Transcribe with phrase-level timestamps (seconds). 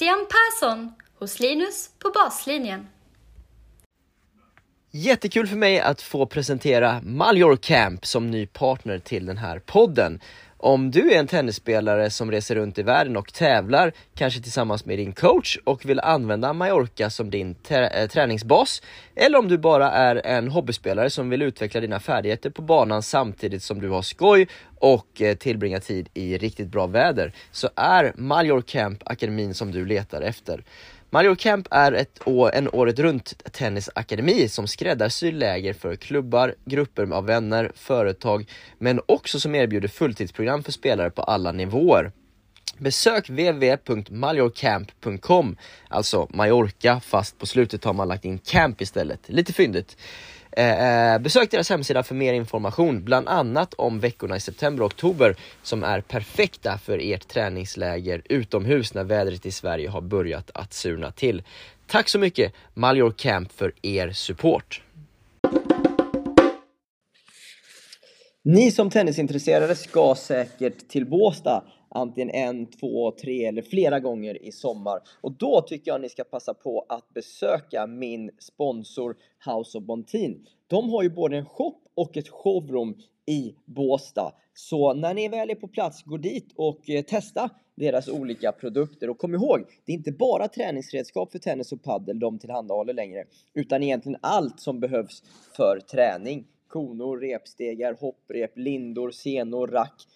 [0.00, 2.86] Christian Persson hos Linus på baslinjen.
[4.90, 10.20] Jättekul för mig att få presentera Maljor Camp som ny partner till den här podden.
[10.62, 14.98] Om du är en tennisspelare som reser runt i världen och tävlar, kanske tillsammans med
[14.98, 18.82] din coach och vill använda Mallorca som din eh, träningsbas,
[19.14, 23.62] eller om du bara är en hobbyspelare som vill utveckla dina färdigheter på banan samtidigt
[23.62, 28.66] som du har skoj och tillbringar tillbringa tid i riktigt bra väder, så är Mallorca
[28.66, 30.64] Camp akademin som du letar efter.
[31.12, 37.12] Mario Camp är ett år, en året runt tennisakademi som skräddarsyr läger för klubbar, grupper
[37.12, 42.12] av vänner, företag, men också som erbjuder fulltidsprogram för spelare på alla nivåer.
[42.78, 45.56] Besök www.mallorcamp.com
[45.88, 49.96] alltså Mallorca fast på slutet har man lagt in camp istället, lite fyndigt.
[50.52, 54.86] Eh, eh, besök deras hemsida för mer information, bland annat om veckorna i september och
[54.86, 60.72] oktober som är perfekta för ert träningsläger utomhus när vädret i Sverige har börjat att
[60.72, 61.42] surna till.
[61.86, 64.82] Tack så mycket Malior Camp för er support!
[68.42, 74.52] Ni som tennisintresserade ska säkert till Båstad antingen en, två, tre eller flera gånger i
[74.52, 75.00] sommar.
[75.20, 80.46] Och då tycker jag ni ska passa på att besöka min sponsor House of Bontin.
[80.66, 82.94] De har ju både en shop och ett showroom
[83.26, 84.32] i Båstad.
[84.54, 89.10] Så när ni väl är på plats, gå dit och eh, testa deras olika produkter.
[89.10, 93.24] Och kom ihåg, det är inte bara träningsredskap för tennis och paddel de tillhandahåller längre,
[93.54, 95.22] utan egentligen allt som behövs
[95.56, 96.46] för träning.
[96.68, 100.06] Konor, repstegar, hopprep, lindor, senor, rack,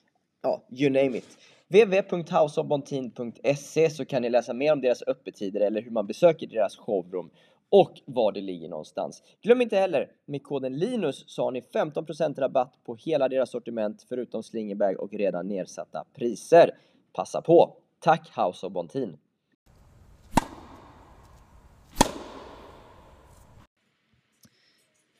[0.42, 1.38] ja, you name it
[1.74, 7.30] www.houseofbontin.se så kan ni läsa mer om deras öppettider eller hur man besöker deras showroom
[7.68, 9.22] och var det ligger någonstans.
[9.42, 14.06] Glöm inte heller, med koden LINUS så har ni 15% rabatt på hela deras sortiment
[14.08, 16.70] förutom slingerbag och redan nedsatta priser.
[17.12, 17.76] Passa på!
[18.00, 19.16] Tack House of Bontin!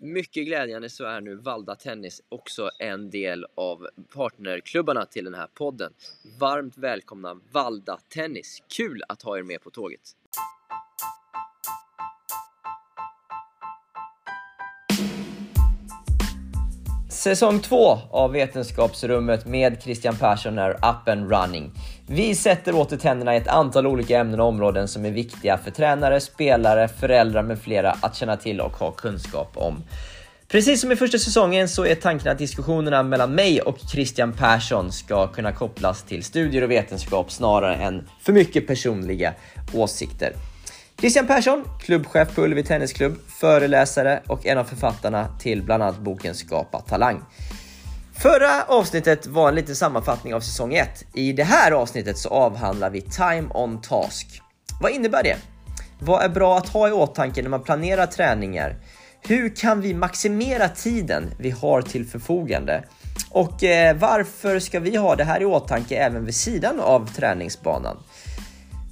[0.04, 5.46] Mycket glädjande så är nu Valda Tennis också en del av partnerklubbarna till den här
[5.46, 5.92] podden.
[6.40, 8.62] Varmt välkomna Valda Tennis!
[8.76, 10.00] Kul att ha er med på tåget!
[17.10, 17.76] Säsong 2
[18.10, 21.72] av Vetenskapsrummet med Christian Persson är up and running.
[22.06, 25.70] Vi sätter åter tänderna i ett antal olika ämnen och områden som är viktiga för
[25.70, 29.84] tränare, spelare, föräldrar med flera att känna till och ha kunskap om.
[30.48, 34.92] Precis som i första säsongen så är tanken att diskussionerna mellan mig och Christian Persson
[34.92, 39.34] ska kunna kopplas till studier och vetenskap snarare än för mycket personliga
[39.72, 40.32] åsikter.
[41.00, 46.34] Christian Persson, klubbchef på Ullevi Tennisklubb, föreläsare och en av författarna till bland annat boken
[46.34, 47.22] Skapa Talang.
[48.18, 51.04] Förra avsnittet var en liten sammanfattning av säsong 1.
[51.14, 54.40] I det här avsnittet så avhandlar vi Time on Task.
[54.80, 55.36] Vad innebär det?
[55.98, 58.76] Vad är bra att ha i åtanke när man planerar träningar?
[59.22, 62.84] Hur kan vi maximera tiden vi har till förfogande?
[63.30, 67.96] Och eh, varför ska vi ha det här i åtanke även vid sidan av träningsbanan?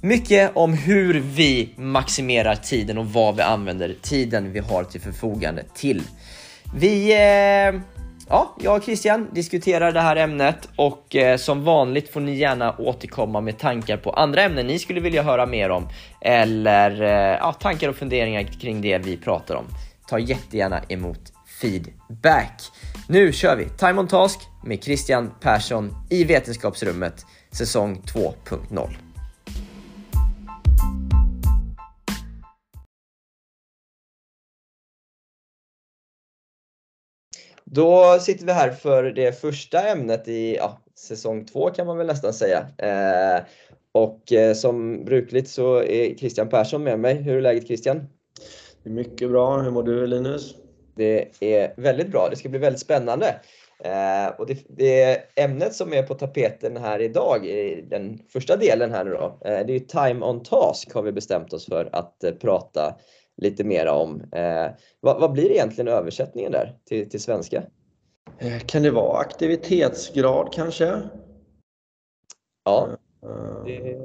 [0.01, 5.63] Mycket om hur vi maximerar tiden och vad vi använder tiden vi har till förfogande
[5.75, 6.03] till.
[6.75, 7.81] Vi, eh,
[8.29, 12.75] ja, jag och Christian diskuterar det här ämnet och eh, som vanligt får ni gärna
[12.77, 15.89] återkomma med tankar på andra ämnen ni skulle vilja höra mer om
[16.21, 19.65] eller eh, ja, tankar och funderingar kring det vi pratar om.
[20.07, 22.61] Ta jättegärna emot feedback.
[23.07, 29.02] Nu kör vi Time on Task med Christian Persson i Vetenskapsrummet säsong 2.0.
[37.73, 42.07] Då sitter vi här för det första ämnet i ja, säsong två kan man väl
[42.07, 42.67] nästan säga.
[42.77, 43.43] Eh,
[43.91, 47.15] och eh, som brukligt så är Christian Persson med mig.
[47.15, 47.97] Hur är läget Christian?
[48.83, 49.61] Det är mycket bra.
[49.61, 50.55] Hur mår du Linus?
[50.95, 52.27] Det är väldigt bra.
[52.29, 53.35] Det ska bli väldigt spännande.
[53.83, 58.91] Eh, och det, det, ämnet som är på tapeten här idag, i den första delen
[58.91, 62.23] här nu då, eh, det är Time on Task har vi bestämt oss för att
[62.23, 62.95] eh, prata
[63.37, 64.21] lite mera om.
[64.31, 64.67] Eh,
[64.99, 67.63] vad, vad, blir egentligen översättningen där till, till svenska?
[68.39, 71.01] Eh, kan det vara aktivitetsgrad kanske?
[72.65, 72.89] Ja,
[73.23, 73.65] eh.
[73.65, 73.97] det,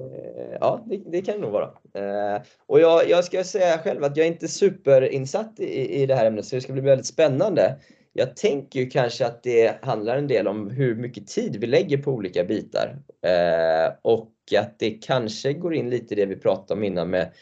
[0.61, 1.71] ja det, det, kan det nog vara.
[1.95, 6.15] Eh, och jag, jag, ska säga själv att jag är inte superinsatt i, i det
[6.15, 7.77] här ämnet så det ska bli väldigt spännande.
[8.13, 11.99] Jag tänker ju kanske att det handlar en del om hur mycket tid vi lägger
[11.99, 12.99] på olika bitar.
[13.23, 17.33] Eh, och att det kanske går in lite i det vi pratade om innan med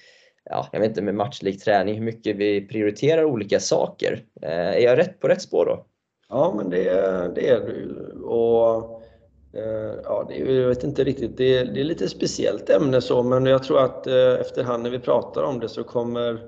[0.51, 4.25] ja, jag vet inte, med matchlik träning, hur mycket vi prioriterar olika saker.
[4.43, 5.85] Eh, är jag rätt på rätt spår då?
[6.29, 6.85] Ja, men det,
[7.35, 8.11] det är du.
[8.23, 8.97] Och
[9.57, 11.37] Eh, ja, det jag vet inte riktigt.
[11.37, 14.91] Det är, det är lite speciellt ämne så, men jag tror att eh, efterhand när
[14.91, 16.39] vi pratar om det så kommer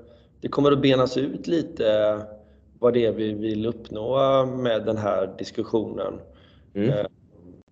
[0.41, 2.19] det kommer att benas ut lite
[2.79, 6.13] vad det är vi vill uppnå med den här diskussionen.
[6.75, 7.05] Mm.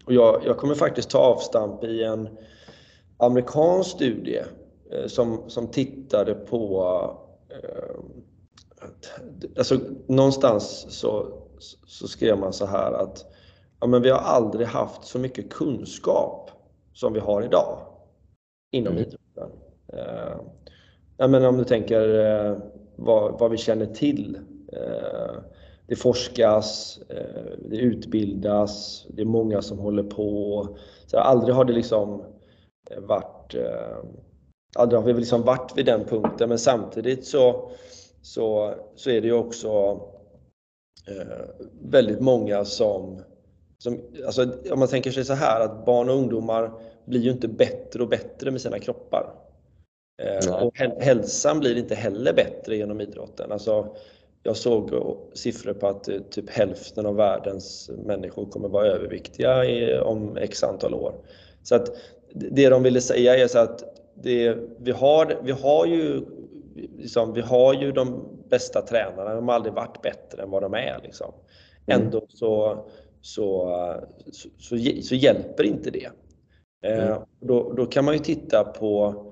[0.06, 2.30] Och jag, jag, kommer faktiskt ta avstamp i en
[3.18, 4.42] amerikansk studie
[5.08, 6.84] som, som tittade på
[9.58, 11.28] Alltså, någonstans så,
[11.86, 13.26] så skrev man så här att
[13.80, 16.52] ja, men vi har aldrig haft så mycket kunskap
[16.94, 17.80] som vi har idag
[18.72, 19.04] inom mm.
[19.04, 19.60] idrotten.
[19.94, 20.38] Eh,
[21.18, 22.58] ja, men om du tänker eh,
[22.96, 24.40] vad, vad, vi känner till.
[24.74, 25.36] Eh,
[25.88, 30.68] det forskas, eh, det utbildas, det är många som håller på.
[31.06, 32.24] Så aldrig har det liksom
[32.90, 33.56] eh, varit
[34.76, 37.72] eh, aldrig har vi liksom varit vid den punkten men samtidigt så,
[38.22, 40.02] så, så är det ju också
[41.82, 43.22] väldigt många som
[43.78, 46.72] som, alltså, om man tänker sig så här att barn och ungdomar
[47.06, 49.34] blir ju inte bättre och bättre med sina kroppar.
[50.22, 53.52] Eh, och hälsan blir inte heller bättre genom idrotten.
[53.52, 53.96] Alltså,
[54.44, 54.92] jag såg
[55.34, 60.64] siffror på att eh, typ hälften av världens människor kommer vara överviktiga i, om x
[60.64, 61.16] antal år.
[61.64, 61.98] Så att
[62.34, 66.26] det de ville säga är så att det, vi, har, vi, har ju,
[66.76, 70.74] liksom, vi har ju de bästa tränarna, de har aldrig varit bättre än vad de
[70.74, 71.00] är.
[71.04, 71.34] Liksom.
[71.88, 72.02] Mm.
[72.02, 72.86] Ändå så
[73.22, 73.74] så,
[74.32, 76.10] så, så, så hjälper inte det.
[76.84, 77.22] Eh, mm.
[77.40, 79.24] då, då kan man ju titta på,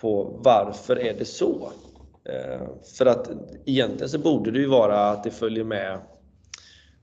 [0.00, 1.70] på varför är det så?
[2.24, 2.68] Eh,
[2.98, 3.30] för att
[3.64, 5.98] egentligen så borde det ju vara att det följer med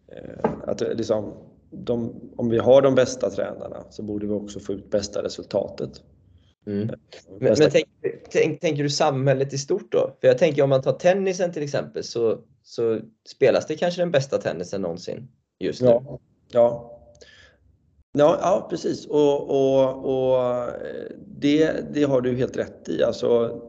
[0.08, 1.34] eh, att liksom,
[1.70, 6.02] de, om vi har de bästa tränarna så borde vi också få ut bästa resultatet.
[6.66, 6.88] Mm.
[7.40, 7.88] Men, men tänk,
[8.30, 10.18] tänk, tänker du samhället i stort då?
[10.22, 14.12] För jag tänker om man tar tennisen till exempel så, så spelas det kanske den
[14.12, 15.28] bästa tennisen någonsin
[15.60, 15.88] just nu.
[15.88, 16.20] Ja,
[16.52, 16.98] ja.
[18.14, 19.06] Ja, ja precis.
[19.06, 20.70] Och, och, och
[21.28, 23.04] det, det har du helt rätt i.
[23.04, 23.62] Alltså,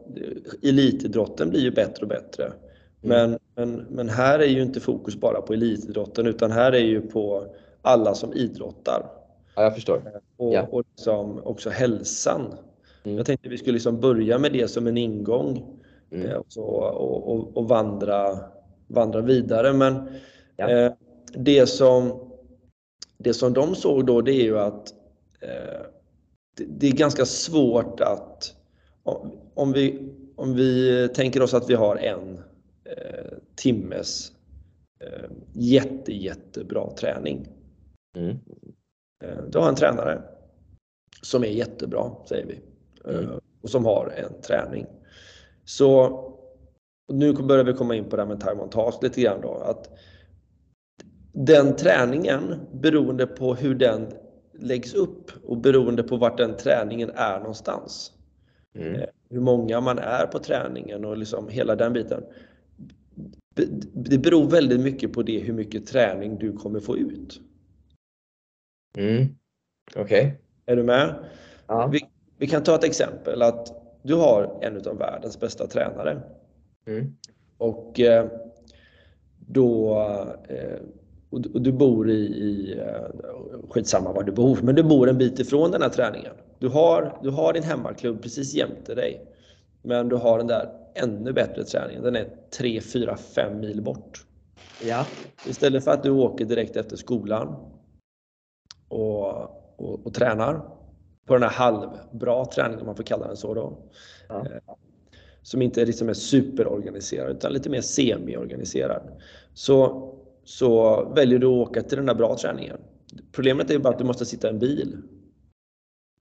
[0.63, 2.43] elitidrotten blir ju bättre och bättre.
[2.45, 2.57] Mm.
[3.01, 7.01] Men, men, men här är ju inte fokus bara på elitidrotten utan här är ju
[7.01, 7.45] på
[7.81, 9.11] alla som idrottar.
[9.55, 10.01] Ja, jag förstår.
[10.37, 10.67] Och, ja.
[10.71, 12.55] och liksom också hälsan.
[13.03, 13.17] Mm.
[13.17, 15.79] Jag tänkte vi skulle liksom börja med det som en ingång
[16.11, 16.25] mm.
[16.25, 18.39] Eh, och, så, och, och, vandra,
[18.87, 19.73] vandra vidare.
[19.73, 20.09] Men
[20.55, 20.69] ja.
[20.69, 20.93] eh,
[21.33, 22.31] det som,
[23.17, 24.93] det som de såg då det är ju att
[25.41, 25.81] eh,
[26.57, 28.55] det, det, är ganska svårt att
[29.53, 32.37] om vi, om vi tänker oss att vi har en
[32.83, 34.31] eh, timmes
[34.99, 37.47] eh, jätte, jättebra träning.
[38.17, 38.37] Mm.
[39.23, 40.21] Eh, du har en tränare
[41.21, 42.59] som är jättebra, säger vi,
[43.07, 43.23] mm.
[43.23, 44.85] Eh, och som har en träning.
[45.65, 46.19] Så
[47.07, 49.53] nu börjar vi komma in på det här med time on task lite grann då.
[49.53, 49.89] Att
[51.33, 54.11] den träningen, beroende på hur den
[54.53, 58.11] läggs upp och beroende på vart den träningen är någonstans.
[58.75, 58.95] Mm.
[58.95, 62.23] Eh, hur många man är på träningen och liksom hela den biten.
[63.93, 67.41] Det beror väldigt mycket på det hur mycket träning du kommer få ut.
[68.97, 69.27] Mm.
[69.95, 70.03] Okej.
[70.03, 70.31] Okay.
[70.65, 71.15] Är du med?
[71.67, 71.91] Ja.
[72.43, 76.21] Vi, kan ta ett exempel att du har en av världens bästa tränare.
[76.87, 77.15] Mm.
[77.57, 78.27] Och eh,
[79.37, 79.97] då
[80.49, 80.79] eh,
[81.29, 85.39] och du bor i, i, eh, skitsamma var du bor, men du bor en bit
[85.39, 86.33] ifrån den här träningen.
[86.59, 89.25] Du har, du har din hemmaklubb precis jämte dig.
[89.81, 92.03] Men du har den där ännu bättre träningen.
[92.03, 94.25] Den är 3, 4, 5 mil bort.
[94.81, 95.05] Ja.
[95.47, 97.55] Istället för att du åker direkt efter skolan
[98.87, 99.27] och,
[99.79, 100.72] och, och tränar
[101.25, 103.77] på den här halvbra träningen, om man får kalla den så då.
[104.29, 104.45] Ja.
[104.45, 104.75] Eh,
[105.41, 109.01] som inte liksom är superorganiserad utan lite mer semi-organiserad.
[109.53, 110.09] Så
[110.43, 112.77] så väljer du att åka till den där bra träningen.
[113.31, 114.97] Problemet är bara att du måste sitta i en bil.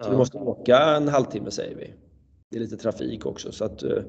[0.02, 0.10] Så ja.
[0.10, 1.94] du måste åka en halvtimme säger vi.
[2.50, 4.02] Det är lite trafik också så att eh,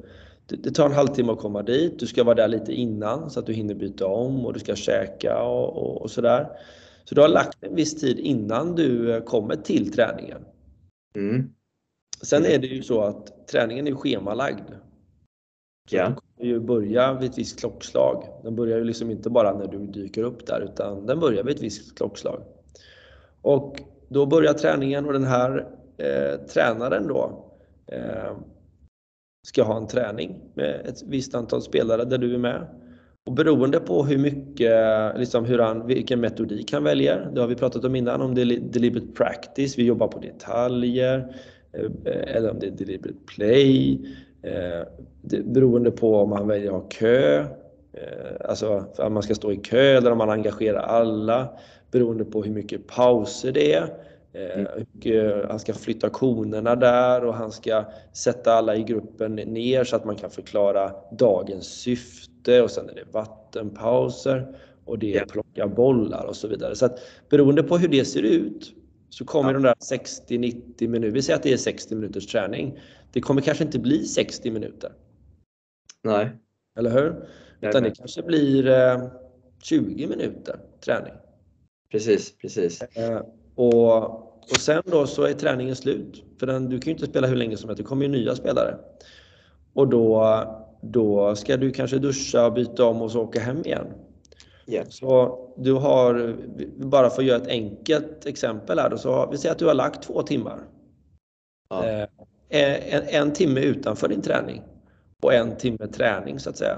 [0.47, 1.99] det tar en halvtimme att komma dit.
[1.99, 4.75] Du ska vara där lite innan så att du hinner byta om och du ska
[4.75, 6.49] käka och, och, och sådär.
[7.03, 10.45] Så du har lagt en viss tid innan du eh, kommer till träningen.
[11.15, 11.53] Mm.
[12.21, 14.69] Sen är det ju så att träningen är schemalagd.
[15.89, 16.03] Så ja.
[16.03, 18.23] Den kommer ju börja vid ett visst klockslag.
[18.43, 21.55] Den börjar ju liksom inte bara när du dyker upp där utan den börjar vid
[21.55, 22.43] ett visst klockslag.
[23.41, 25.67] Och då börjar träningen och den här
[25.97, 27.51] eh, tränaren då
[27.87, 28.37] eh,
[29.47, 32.82] ska ha en träning med ett visst antal spelare där du är med.
[33.25, 34.71] Och beroende på hur mycket,
[35.19, 38.41] liksom hur han, vilken metodik han väljer, det har vi pratat om innan, om det
[38.41, 41.35] är deliberate practice, vi jobbar på detaljer,
[41.73, 43.99] eh, eller om det är deliberate play,
[44.43, 44.87] Eh,
[45.43, 47.39] beroende på om man väljer att ha kö,
[47.93, 51.49] eh, alltså att man ska stå i kö eller om man engagerar alla,
[51.91, 53.89] beroende på hur mycket pauser det är,
[54.35, 54.67] Mm.
[55.49, 60.05] Han ska flytta konerna där och han ska sätta alla i gruppen ner så att
[60.05, 66.25] man kan förklara dagens syfte och sen är det vattenpauser och det är plocka bollar
[66.25, 66.75] och så vidare.
[66.75, 68.73] Så att beroende på hur det ser ut
[69.09, 69.53] så kommer ja.
[69.53, 72.79] de där 60-90 minuter, vi säger att det är 60 minuters träning.
[73.11, 74.91] Det kommer kanske inte bli 60 minuter.
[76.03, 76.29] Nej.
[76.77, 77.27] Eller hur?
[77.61, 78.69] Utan det kanske blir
[79.63, 81.13] 20 minuter träning.
[81.91, 82.81] Precis, precis.
[82.81, 83.21] Eh,
[83.55, 84.03] och,
[84.51, 86.23] och sen då så är träningen slut.
[86.39, 88.35] För den, du kan ju inte spela hur länge som helst, det kommer ju nya
[88.35, 88.77] spelare.
[89.73, 90.23] Och då,
[90.83, 93.87] då ska du kanske duscha, byta om och så åka hem igen.
[94.67, 94.87] Yeah.
[94.89, 96.35] Så du har,
[96.77, 99.73] bara för att göra ett enkelt exempel här då, så vi säger att du har
[99.73, 100.59] lagt två timmar.
[101.69, 101.85] Ja.
[101.85, 102.07] Eh,
[102.95, 104.61] en, en timme utanför din träning
[105.21, 106.77] och en timme träning så att säga.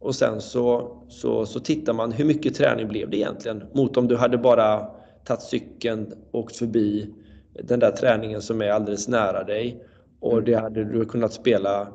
[0.00, 4.08] Och sen så, så, så tittar man hur mycket träning blev det egentligen mot om
[4.08, 4.86] du hade bara
[5.24, 7.14] tagit cykeln, åkt förbi
[7.62, 9.84] den där träningen som är alldeles nära dig
[10.20, 10.44] och mm.
[10.44, 11.88] det hade du kunnat spela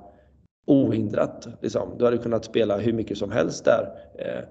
[0.65, 1.47] ohindrat.
[1.61, 1.89] Liksom.
[1.97, 3.89] Du hade kunnat spela hur mycket som helst där.
[4.17, 4.45] Eh,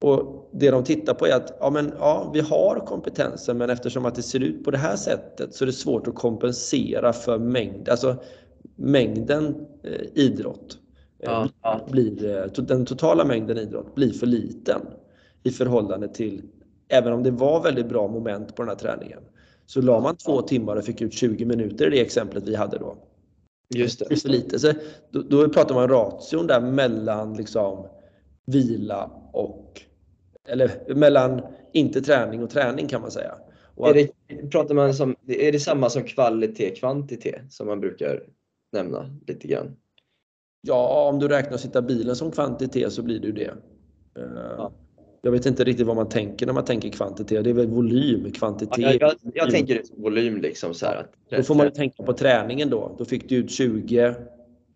[0.00, 4.06] och Det de tittar på är att ja, men, ja, vi har kompetensen men eftersom
[4.06, 7.38] att det ser ut på det här sättet så är det svårt att kompensera för
[7.38, 8.16] mängd, alltså
[8.76, 10.78] mängden eh, idrott.
[11.18, 11.80] Ja, ja.
[11.90, 14.80] Blir, eh, den totala mängden idrott blir för liten
[15.42, 16.42] i förhållande till,
[16.88, 19.20] även om det var väldigt bra moment på den här träningen,
[19.66, 22.78] så la man två timmar och fick ut 20 minuter i det exemplet vi hade
[22.78, 22.96] då.
[23.68, 24.16] Just det.
[24.16, 24.58] för lite.
[24.58, 24.72] Så
[25.10, 27.86] då, då pratar man ration där mellan liksom
[28.46, 29.80] vila och
[30.48, 31.42] eller mellan
[31.72, 33.34] inte träning och träning kan man säga.
[33.74, 38.22] Och är, det, pratar man som, är det samma som kvalitet, kvantitet som man brukar
[38.72, 39.76] nämna lite grann?
[40.60, 43.54] Ja, om du räknar sitta bilen som kvantitet så blir det ju det.
[44.16, 44.72] Eh, ja.
[45.24, 47.44] Jag vet inte riktigt vad man tänker när man tänker kvantitet.
[47.44, 48.78] Det är väl volym, kvantitet.
[48.78, 50.74] Ja, jag, jag, tänker volym liksom.
[50.74, 52.94] Så att, då får man ju tänka på träningen då.
[52.98, 54.14] Då fick du ut 20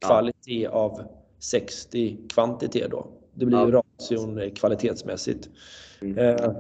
[0.07, 0.71] kvalitet ja.
[0.71, 1.01] av
[1.39, 3.07] 60 kvantitet då.
[3.35, 5.49] Det blir ju ration kvalitetsmässigt.
[6.01, 6.19] Mm.
[6.19, 6.51] Eh,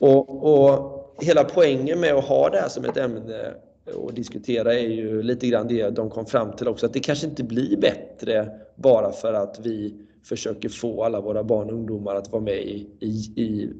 [0.00, 3.54] och, och hela poängen med att ha det här som ett ämne
[3.94, 7.26] och diskutera är ju lite grann det de kom fram till också, att det kanske
[7.26, 12.32] inte blir bättre bara för att vi försöker få alla våra barn och ungdomar att
[12.32, 13.08] vara med i, i,
[13.42, 13.72] i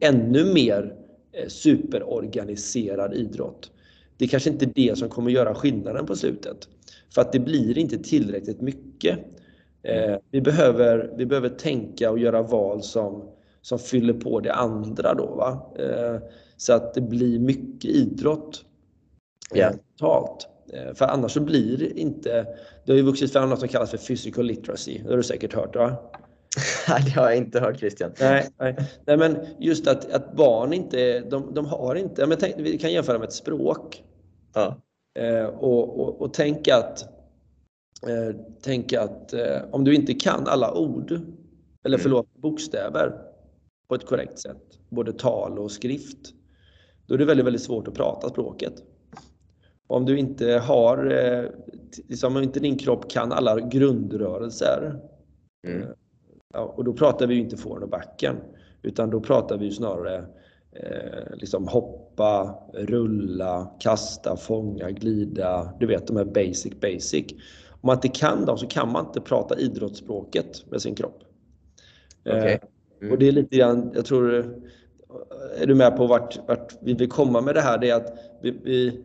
[0.00, 0.94] ännu mer
[1.32, 3.70] eh, superorganiserad idrott.
[4.16, 6.68] Det är kanske inte det som kommer göra skillnaden på slutet.
[7.14, 9.18] För att det blir inte tillräckligt mycket.
[9.82, 13.28] Eh, vi, behöver, vi behöver tänka och göra val som,
[13.62, 15.26] som fyller på det andra då.
[15.26, 15.74] Va?
[15.78, 16.20] Eh,
[16.56, 18.64] så att det blir mycket idrott
[19.54, 19.74] yeah.
[19.98, 20.48] totalt.
[20.72, 22.46] Eh, för annars så blir det inte...
[22.84, 24.98] Det har ju vuxit fram något som kallas för physical literacy.
[25.04, 25.96] Det har du säkert hört va?
[26.86, 28.10] det har jag inte hört Christian.
[28.20, 28.76] Nej, nej.
[29.06, 32.92] nej men just att, att barn inte, de, de har inte, men tänk, vi kan
[32.92, 34.04] jämföra med ett språk.
[34.54, 34.76] Ja.
[35.18, 37.02] Eh, och, och, och tänk att,
[38.02, 41.10] eh, tänk att eh, om du inte kan alla ord,
[41.84, 42.00] eller mm.
[42.00, 43.12] förlåt, bokstäver
[43.88, 46.32] på ett korrekt sätt, både tal och skrift,
[47.06, 48.74] då är det väldigt, väldigt svårt att prata språket.
[49.86, 51.50] Om du inte har, eh,
[52.08, 55.00] liksom, om inte din kropp kan alla grundrörelser.
[55.66, 55.82] Mm.
[55.82, 55.88] Eh,
[56.54, 58.36] ja, och då pratar vi ju inte forehand och backen.
[58.82, 60.16] Utan då pratar vi snarare
[60.72, 65.72] eh, liksom hoppa, rulla, kasta, fånga, glida.
[65.80, 67.32] Du vet de här basic, basic.
[67.70, 71.22] Om man inte kan dem så kan man inte prata idrottsspråket med sin kropp.
[72.24, 72.52] Okay.
[72.52, 72.58] Eh,
[73.00, 73.12] mm.
[73.12, 74.34] Och det är lite grann, jag tror,
[75.58, 77.78] är du med på vart, vart vi vill komma med det här?
[77.78, 79.04] Det är att vi, vi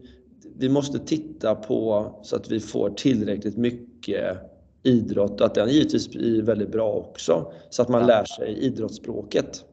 [0.58, 4.38] vi måste titta på så att vi får tillräckligt mycket
[4.84, 7.51] idrott och att den givetvis blir väldigt bra också.
[7.70, 8.08] Så att man ja.
[8.08, 9.65] lär sig idrottsspråket.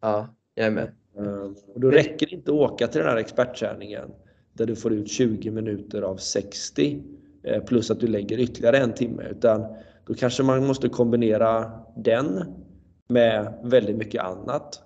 [0.00, 0.92] Ja, jag är med.
[1.18, 4.10] Ehm, och då räcker det inte att åka till den här expertträningen
[4.52, 7.02] där du får ut 20 minuter av 60
[7.42, 9.66] eh, plus att du lägger ytterligare en timme utan
[10.06, 12.44] då kanske man måste kombinera den
[13.08, 14.82] med väldigt mycket annat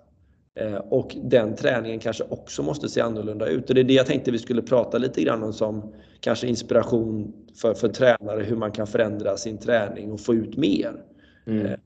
[0.90, 3.68] och den träningen kanske också måste se annorlunda ut.
[3.68, 7.32] Och det är det jag tänkte vi skulle prata lite grann om som kanske inspiration
[7.60, 10.92] för, för tränare, hur man kan förändra sin träning och få ut mer.
[11.46, 11.66] Mm.
[11.66, 11.78] Eh,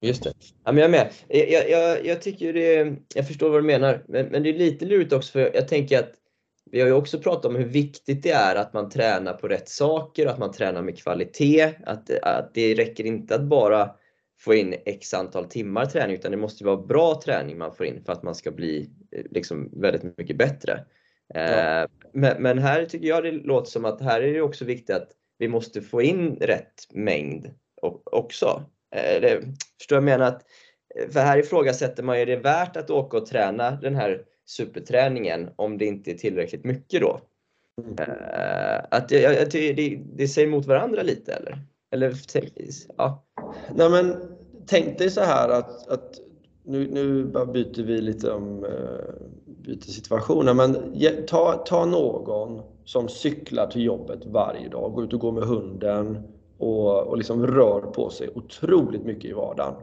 [0.00, 0.32] Just det.
[0.64, 1.10] Ja, men jag är med.
[1.28, 4.84] Jag, jag, jag, tycker det, jag förstår vad du menar, men, men det är lite
[4.84, 6.12] lurigt också för jag tänker att
[6.70, 9.68] vi har ju också pratat om hur viktigt det är att man tränar på rätt
[9.68, 11.72] saker, att man tränar med kvalitet.
[11.86, 13.90] Att, att det räcker inte att bara
[14.44, 18.04] få in x antal timmar träning utan det måste vara bra träning man får in
[18.04, 20.84] för att man ska bli eh, liksom väldigt mycket bättre.
[21.34, 21.40] Ja.
[21.40, 24.96] Eh, men, men, här tycker jag det låter som att här är det också viktigt
[24.96, 25.08] att
[25.38, 27.50] vi måste få in rätt mängd
[28.04, 28.62] också.
[28.96, 29.42] Eller,
[29.78, 30.26] förstår jag menar?
[30.26, 30.42] Att,
[31.12, 35.78] för här ifrågasätter man, är det värt att åka och träna den här superträningen om
[35.78, 37.20] det inte är tillräckligt mycket då.
[37.82, 37.94] Mm.
[38.90, 41.58] Att det, det, det säger emot varandra lite eller?
[41.94, 42.14] Eller
[42.96, 43.24] ja.
[43.74, 44.33] Nej men
[44.66, 46.20] tänk dig så här att, att
[46.62, 48.70] nu, nu byter vi lite om uh,
[49.46, 50.76] byter situationer men
[51.26, 56.18] ta, ta någon som cyklar till jobbet varje dag, går ut och går med hunden
[56.58, 59.74] och, och liksom rör på sig otroligt mycket i vardagen.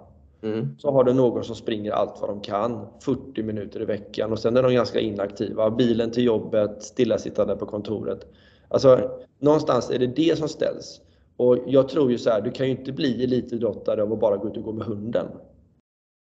[0.44, 0.76] Mm.
[0.80, 4.40] Så har du någon som springer allt vad de kan, 40 minuter i veckan och
[4.40, 5.72] sen är de ganska inaktiva.
[5.72, 8.26] Bilen till jobbet, stillasittande på kontoret.
[8.68, 11.02] Alltså, någonstans är det det som ställs.
[11.42, 14.38] Och jag tror ju så här, du kan ju inte bli elitidrottare av att bara
[14.38, 15.28] gå ut och gå med hunden.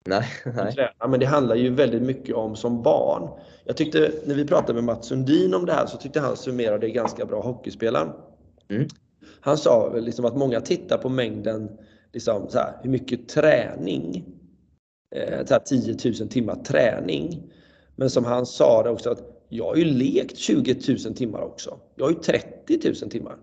[0.06, 0.94] Nej, nej.
[1.10, 3.30] Men det handlar ju väldigt mycket om som barn.
[3.66, 6.88] Jag tyckte, när vi pratade med Mats Sundin om det här, så tyckte han summerade
[6.88, 8.10] det ganska bra, hockeyspelaren.
[8.70, 8.88] Mm.
[9.40, 11.78] Han sa liksom att många tittar på mängden
[12.14, 14.26] liksom så här, hur mycket träning,
[15.16, 17.52] eh, så här 10 000 timmar träning.
[17.96, 21.80] Men som han sa det också att jag har ju lekt 20 000 timmar också.
[21.96, 23.36] Jag har ju 30 000 timmar.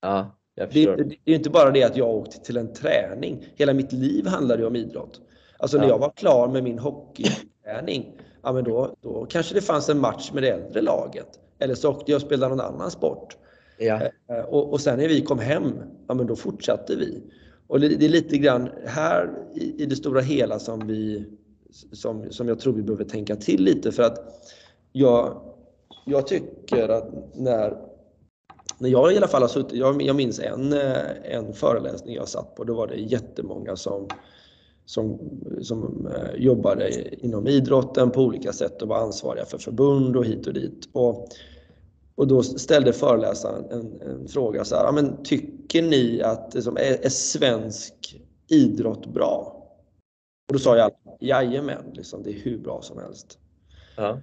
[0.00, 3.46] Ja, Det, det, är inte bara det att jag åkte till en träning.
[3.54, 5.20] Hela mitt liv handlade ju om idrott.
[5.58, 9.88] Alltså när jag var klar med min hockeyträning, ja men då, då kanske det fanns
[9.88, 11.40] en match med det äldre laget.
[11.58, 13.36] Eller så åkte jag och spelade någon annan sport.
[13.78, 14.00] Ja.
[14.30, 15.72] Eh, och, och sen när vi kom hem,
[16.08, 17.22] ja men då fortsatte vi.
[17.66, 21.26] Och det är lite grann här i, det stora hela som, vi,
[21.92, 24.18] som, som jag tror vi behöver tänka till lite för att
[24.92, 25.42] jag,
[26.06, 27.76] jag tycker att när,
[28.82, 32.28] när jag i alla fall har suttit, jag, jag minns en, eh, en föreläsning jag
[32.28, 34.08] satt på, då var det jättemånga som,
[34.84, 35.18] som,
[35.62, 40.46] som eh, jobbade inom idrotten på olika sätt och var ansvariga för förbund och hit
[40.46, 40.88] och dit.
[40.92, 41.28] Och
[42.14, 47.04] och då ställde föreläsaren en, en fråga så här, men tycker ni att liksom, är,
[47.04, 49.66] är svensk idrott bra?
[50.48, 50.90] Och då sa jag,
[51.20, 53.38] jajamän, liksom, det är hur bra som helst.
[53.96, 54.18] Ja,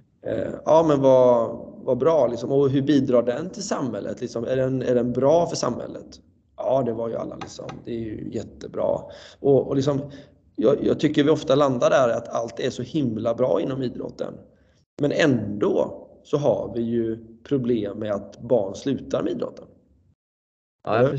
[0.64, 2.52] ja men vad, vad bra, liksom.
[2.52, 4.20] och hur bidrar den till samhället?
[4.20, 6.20] Liksom, är, den, är den bra för samhället?
[6.56, 7.66] Ja, det var ju alla liksom.
[7.84, 8.98] Det är ju jättebra.
[9.40, 10.00] Och, och liksom,
[10.56, 14.34] jag, jag tycker vi ofta landar där att allt är så himla bra inom idrotten.
[15.00, 19.66] Men ändå så har vi ju problem med att barn slutar med idrotten.
[20.84, 21.10] Ja.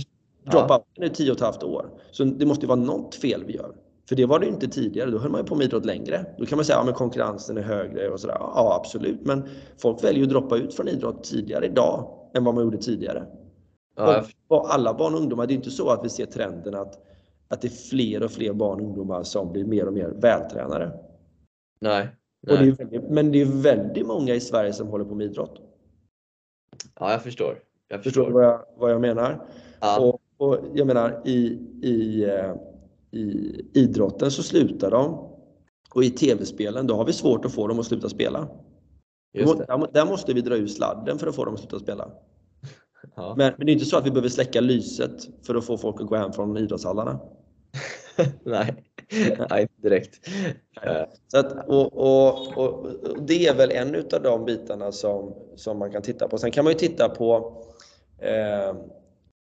[0.51, 1.89] Dropouten är 10 och ett halvt år.
[2.11, 3.75] Så det måste ju vara något fel vi gör.
[4.11, 5.11] För det var det inte tidigare.
[5.11, 6.25] Då höll man ju på med idrott längre.
[6.37, 8.37] Då kan man säga att ja, konkurrensen är högre och sådär.
[8.39, 9.25] Ja, absolut.
[9.25, 9.43] Men
[9.77, 13.25] folk väljer att droppa ut från idrott tidigare idag än vad man gjorde tidigare.
[13.95, 16.99] Ja, och alla barn och ungdomar, det är inte så att vi ser trenden att,
[17.47, 20.91] att det är fler och fler barn och ungdomar som blir mer och mer vältränade.
[21.79, 22.09] Nej.
[22.41, 22.65] nej.
[22.65, 25.61] Det väldigt, men det är väldigt många i Sverige som håller på med idrott.
[26.99, 27.59] Ja, jag förstår.
[27.87, 29.45] Jag förstår, förstår vad, jag, vad jag menar.
[29.79, 29.99] Ja.
[29.99, 32.55] Och, och, jag menar i, i, eh,
[33.11, 35.31] i idrotten så slutar de
[35.93, 38.47] och i tv-spelen då har vi svårt att få dem att sluta spela.
[39.33, 42.11] Där, där, måste vi dra ur sladden för att få dem att sluta spela.
[43.15, 43.35] Ja.
[43.37, 46.01] Men, men det är inte så att vi behöver släcka lyset för att få folk
[46.01, 47.19] att gå hem från idrottshallarna.
[48.43, 48.83] Nej,
[49.49, 50.19] Nej, direkt.
[51.27, 52.87] Så att, och, och, och,
[53.27, 56.37] det är väl en av de bitarna som, som man kan titta på.
[56.37, 57.57] Sen kan man ju titta på
[58.19, 58.75] eh,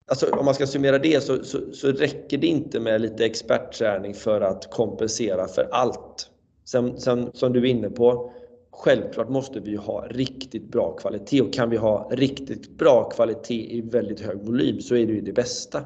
[0.08, 4.14] Alltså, om man ska summera det så, så, så, räcker det inte med lite expertträning
[4.14, 6.30] för att kompensera för allt.
[6.64, 8.32] Sen, sen, som du är inne på,
[8.70, 13.80] självklart måste vi ha riktigt bra kvalitet och kan vi ha riktigt bra kvalitet i
[13.80, 15.84] väldigt hög volym så är det ju det bästa.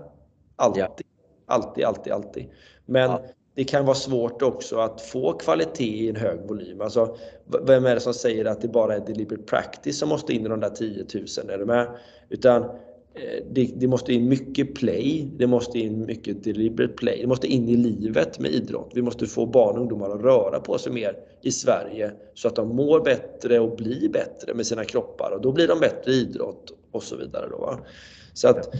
[0.56, 0.82] Alltid.
[0.82, 0.96] Ja.
[1.46, 2.46] Alltid, alltid, alltid.
[2.86, 3.22] Men ja.
[3.54, 6.80] det kan vara svårt också att få kvalitet i en hög volym.
[6.80, 7.16] Alltså,
[7.66, 10.48] vem är det som säger att det bara är deliberate practice som måste in i
[10.48, 11.50] de där 10 000?
[11.50, 11.88] Är du med?
[12.28, 12.64] Utan
[13.50, 17.68] det, det, måste in mycket play, det måste in mycket deliberate play, det måste in
[17.68, 18.90] i livet med idrott.
[18.94, 22.56] Vi måste få barn och ungdomar att röra på sig mer i Sverige så att
[22.56, 26.14] de mår bättre och blir bättre med sina kroppar och då blir de bättre i
[26.14, 27.48] idrott och så vidare.
[27.50, 27.78] Då, va?
[28.34, 28.74] Så att,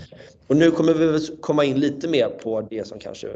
[0.46, 3.34] och nu kommer vi komma in lite mer på det som kanske eh,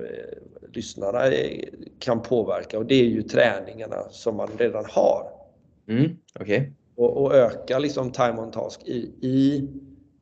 [0.73, 1.65] lyssnarna eh,
[1.99, 5.31] kan påverka och det är ju träningarna som man redan har.
[5.89, 6.63] Mm, okay.
[6.97, 9.69] och, och, öka liksom time on task i, i,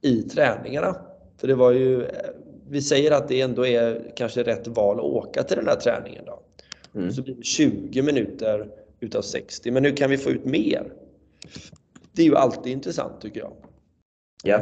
[0.05, 0.97] i träningarna.
[1.37, 2.11] För det var ju, eh,
[2.69, 6.25] vi säger att det ändå är kanske rätt val att åka till den här träningen.
[6.25, 6.43] Då.
[6.95, 7.13] Mm.
[7.13, 8.69] Så blir det 20 minuter
[9.01, 10.93] utav 60, men nu kan vi få ut mer.
[12.13, 13.53] Det är ju alltid intressant tycker jag.
[14.45, 14.61] Ja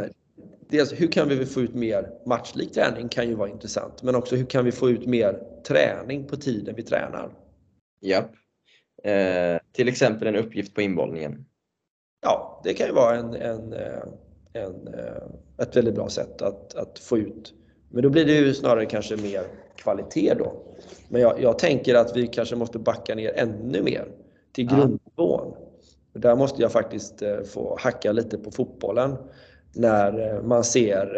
[0.73, 4.37] dels hur kan vi få ut mer matchlik träning kan ju vara intressant, men också
[4.37, 7.31] hur kan vi få ut mer träning på tiden vi tränar?
[8.01, 8.19] Ja.
[9.11, 11.45] Eh, till exempel en uppgift på inbollningen.
[12.23, 14.03] Ja, det kan ju vara en, en, eh,
[14.53, 17.55] en, eh, ett väldigt bra sätt att, att få ut.
[17.89, 19.43] Men då blir det ju snarare kanske mer
[19.77, 20.53] kvalitet då.
[21.09, 24.09] Men jag, jag tänker att vi kanske måste backa ner ännu mer
[24.53, 25.55] till grundnivån.
[26.13, 29.17] Där måste jag faktiskt eh, få hacka lite på fotbollen
[29.75, 31.17] när eh, man ser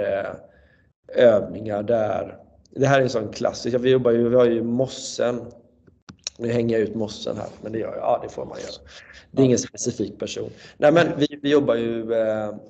[1.09, 2.39] övningar där.
[2.71, 5.41] Det här är en sån klassisk, vi jobbar ju, vi har ju mossen.
[6.39, 7.99] Nu hänger jag ut mossen här, men det gör jag.
[7.99, 8.89] Ja, det får man göra.
[9.31, 10.51] Det är ingen specifik person.
[10.77, 12.03] Nej, men vi, vi jobbar ju,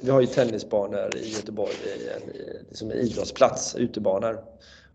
[0.00, 1.72] vi har ju tennisbanor i Göteborg,
[2.16, 4.44] en, som är idrottsplats, utebanor.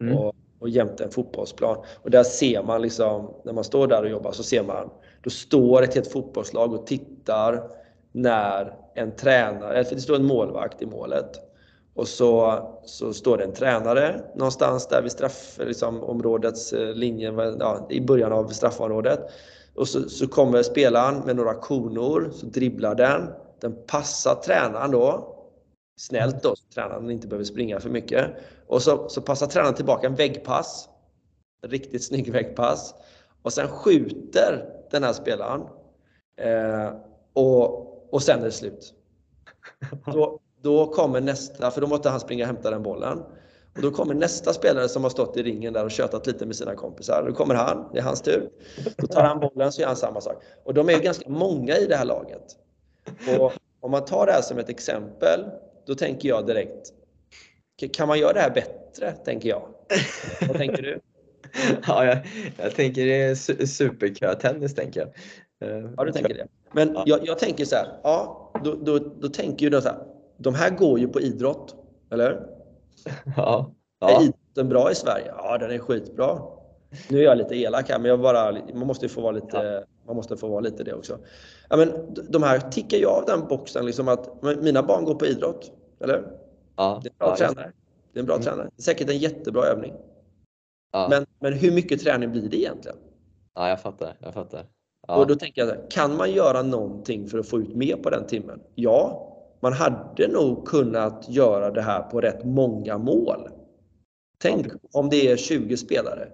[0.02, 0.18] Mm.
[0.18, 1.78] Och, och jämte en fotbollsplan.
[1.96, 4.90] Och där ser man liksom, när man står där och jobbar så ser man,
[5.24, 7.70] då står ett helt fotbollslag och tittar
[8.12, 11.49] när en tränare, det står en målvakt i målet.
[12.00, 18.02] Och så, så står det en tränare någonstans där vid straffområdets liksom, linje, ja, i
[18.02, 19.20] början av straffområdet.
[19.76, 23.30] Och så, så kommer spelaren med några konor, så dribblar den.
[23.62, 25.36] Den passar tränaren då
[25.98, 28.26] snällt då, så tränaren inte behöver springa för mycket.
[28.68, 30.90] Och så, så passar tränaren tillbaka en väggpass.
[31.62, 32.94] En riktigt snygg väggpass.
[33.42, 35.62] Och sen skjuter den här spelaren.
[36.38, 36.94] Eh,
[37.34, 38.94] och, och sen är det slut.
[40.06, 43.20] Då, då kommer nästa, för då måste han springa och hämta den bollen.
[43.76, 46.56] Och då kommer nästa spelare som har stått i ringen där och tjötat lite med
[46.56, 47.24] sina kompisar.
[47.28, 48.50] Då kommer han, det är hans tur.
[48.98, 50.44] Då tar han bollen så gör han samma sak.
[50.64, 52.56] Och de är ju ganska många i det här laget.
[53.40, 55.46] Och om man tar det här som ett exempel
[55.88, 56.94] då tänker jag direkt,
[57.94, 59.12] kan man göra det här bättre?
[59.12, 59.70] Tänker jag.
[60.48, 61.00] Vad tänker du?
[61.88, 62.18] ja, jag,
[62.58, 65.10] jag tänker det är superkö-tennis, tänker jag.
[65.70, 66.48] Eh, ja, du tänker det.
[66.72, 67.04] Men ja.
[67.06, 69.98] jag, jag, tänker så här, ja, då, då, då tänker ju de så här,
[70.40, 71.76] de här går ju på idrott,
[72.12, 72.46] eller
[73.38, 73.72] Ja.
[74.00, 74.10] ja.
[74.10, 75.34] Är idrotten bra i Sverige?
[75.38, 76.42] Ja, den är skitbra.
[77.10, 79.58] Nu är jag lite elak här, men jag bara, man måste ju få vara lite,
[79.58, 79.84] ja.
[80.08, 81.18] man måste få vara lite det också.
[81.70, 85.26] Ja, men de här tickar ju av den boxen, liksom att mina barn går på
[85.26, 85.72] idrott.
[86.00, 86.32] Eller?
[86.76, 87.02] Ja.
[87.04, 87.72] Det är en bra ja, tränare.
[88.14, 88.46] Det är en bra mm.
[88.46, 88.70] tränare.
[88.76, 89.94] Det är säkert en jättebra övning.
[90.92, 91.08] Ja.
[91.10, 92.98] Men, men hur mycket träning blir det egentligen?
[93.56, 94.18] Ja, jag fattar.
[94.20, 94.66] Jag fattar.
[95.08, 95.16] Ja.
[95.16, 98.28] Och då tänker jag, kan man göra någonting för att få ut mer på den
[98.28, 98.62] timmen?
[98.76, 99.26] Ja,
[99.60, 103.50] man hade nog kunnat göra det här på rätt många mål.
[104.38, 106.28] Tänk om det är 20 spelare,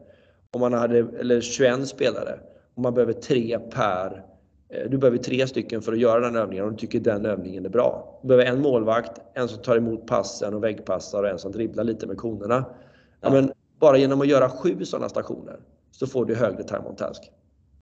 [0.51, 2.39] om man hade, eller 21 spelare,
[2.75, 4.25] och man behöver tre per
[4.69, 7.65] Eh, du behöver tre stycken för att göra den övningen och du tycker den övningen
[7.65, 8.19] är bra.
[8.21, 11.83] Du behöver en målvakt, en som tar emot passen och väggpassar och en som dribblar
[11.83, 12.65] lite med konerna.
[13.21, 13.31] Ja.
[13.31, 15.59] Men bara genom att göra sju sådana stationer
[15.91, 17.31] så får du högre time on task.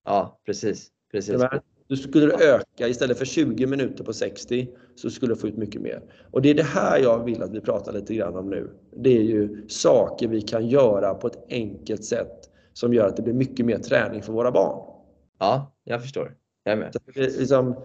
[0.06, 0.88] Ja, precis.
[1.12, 1.42] precis.
[1.88, 5.82] Du skulle öka, istället för 20 minuter på 60, så skulle du få ut mycket
[5.82, 6.02] mer.
[6.32, 8.70] Och det är det här jag vill att vi pratar lite grann om nu.
[8.96, 13.22] Det är ju saker vi kan göra på ett enkelt sätt som gör att det
[13.24, 14.94] blir mycket mer träning för våra barn.
[15.40, 16.36] Ja, jag förstår.
[16.64, 16.96] Jag är med.
[17.16, 17.76] Det, liksom,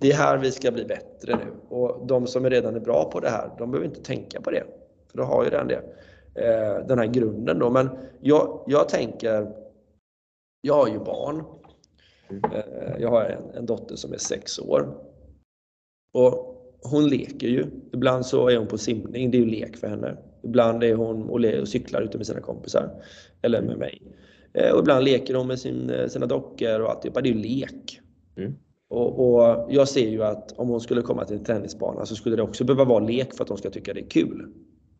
[0.00, 3.20] det är här vi ska bli bättre nu och de som redan är bra på
[3.20, 4.64] det här, de behöver inte tänka på det.
[5.10, 5.82] För då har ju redan det.
[6.34, 7.70] Eh, den här grunden då.
[7.70, 7.88] Men
[8.20, 9.52] jag, jag tänker,
[10.60, 11.44] jag har ju barn.
[12.30, 14.94] Eh, jag har en, en dotter som är sex år.
[16.12, 17.66] Och hon leker ju.
[17.92, 20.16] Ibland så är hon på simning, det är ju lek för henne.
[20.42, 22.90] Ibland är hon och cyklar ute med sina kompisar.
[23.42, 24.02] Eller med mig.
[24.54, 27.20] Eh, och ibland leker de med sin, eh, sina dockor och alltihopa.
[27.20, 28.00] Det är ju lek.
[28.36, 28.54] Mm.
[28.88, 32.36] Och, och, jag ser ju att om hon skulle komma till en tennisbana så skulle
[32.36, 34.52] det också behöva vara lek för att de ska tycka det är kul.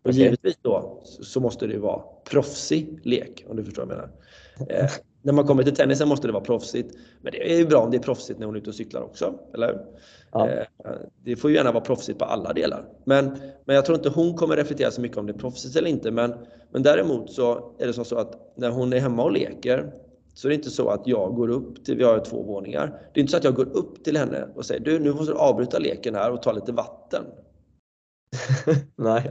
[0.02, 0.22] Och okay.
[0.22, 4.90] givetvis då så måste det vara proffsig lek, om du förstår vad jag menar.
[5.26, 6.96] När man kommer till tennisen måste det vara proffsigt.
[7.22, 9.02] Men det är ju bra om det är proffsigt när hon är ute och cyklar
[9.02, 9.34] också.
[9.54, 9.84] Eller?
[10.32, 10.48] Ja.
[10.48, 10.64] Eh,
[11.24, 12.84] det får ju gärna vara proffsigt på alla delar.
[13.04, 15.88] Men, men jag tror inte hon kommer reflektera så mycket om det är proffsigt eller
[15.88, 16.10] inte.
[16.10, 16.34] Men,
[16.70, 19.92] men däremot så är det som så att när hon är hemma och leker
[20.34, 22.86] så är det inte så att jag går upp till, vi har två våningar.
[23.14, 25.32] Det är inte så att jag går upp till henne och säger du nu måste
[25.32, 27.24] du avbryta leken här och ta lite vatten.
[28.96, 29.30] Nej.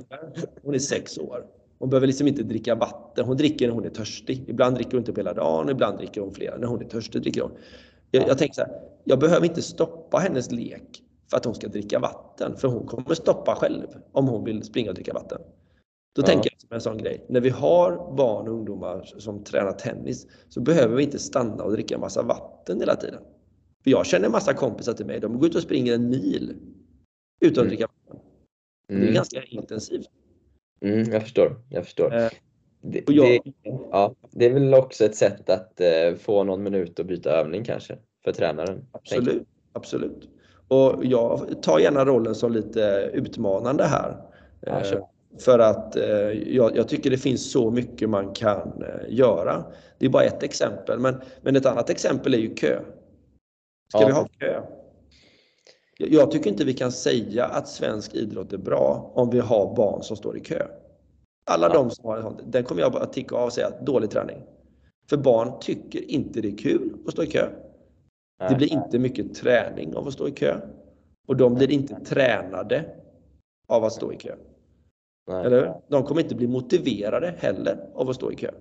[0.64, 1.46] Hon är sex år.
[1.80, 3.26] Hon behöver liksom inte dricka vatten.
[3.26, 4.44] Hon dricker när hon är törstig.
[4.48, 6.58] Ibland dricker hon inte på hela dagen, ibland dricker hon flera.
[6.58, 7.52] När hon är törstig dricker hon.
[8.12, 8.72] Jag, jag tänker så här,
[9.04, 12.58] jag behöver inte stoppa hennes lek för att hon ska dricka vatten.
[12.58, 15.42] För hon kommer stoppa själv om hon vill springa och dricka vatten.
[16.16, 16.26] Då ja.
[16.26, 17.26] tänker jag som en sån grej.
[17.30, 21.72] När vi har barn och ungdomar som tränar tennis så behöver vi inte stanna och
[21.72, 23.22] dricka en massa vatten hela tiden.
[23.84, 26.56] För jag känner en massa kompisar till mig, de går ut och springer en mil
[27.42, 27.68] utan att mm.
[27.68, 28.26] dricka vatten.
[28.88, 29.14] Det är mm.
[29.14, 30.10] ganska intensivt.
[30.86, 31.56] Mm, jag förstår.
[31.70, 32.16] Jag förstår.
[32.16, 32.30] Eh,
[32.82, 33.52] det, jag, det,
[33.92, 37.64] ja, det är väl också ett sätt att eh, få någon minut att byta övning
[37.64, 38.86] kanske för tränaren.
[38.92, 39.48] Absolut.
[39.74, 40.30] absolut.
[40.68, 44.18] Och jag tar gärna rollen som lite utmanande här.
[44.62, 45.00] Ja, eh,
[45.40, 49.66] för att eh, jag, jag, tycker det finns så mycket man kan eh, göra.
[49.98, 51.00] Det är bara ett exempel.
[51.00, 52.80] Men, men ett annat exempel är ju kö.
[53.90, 54.08] Ska ja.
[54.08, 54.62] vi ha kö?
[55.98, 60.04] Jag tycker inte vi kan säga att svensk idrott är bra om vi har barn
[60.04, 60.68] som står i kö.
[61.52, 61.74] Alla ja.
[61.74, 64.42] de som har en sån, den kommer jag bara ticka av och säga dålig träning.
[65.10, 67.50] För barn tycker inte det är kul att stå i kö.
[68.50, 70.60] Det blir inte mycket träning av att stå i kö.
[71.28, 72.86] Och de blir inte tränade
[73.68, 74.36] av att stå i kö.
[75.28, 75.46] Nej.
[75.46, 78.52] Eller De kommer inte bli motiverade heller av att stå i kö.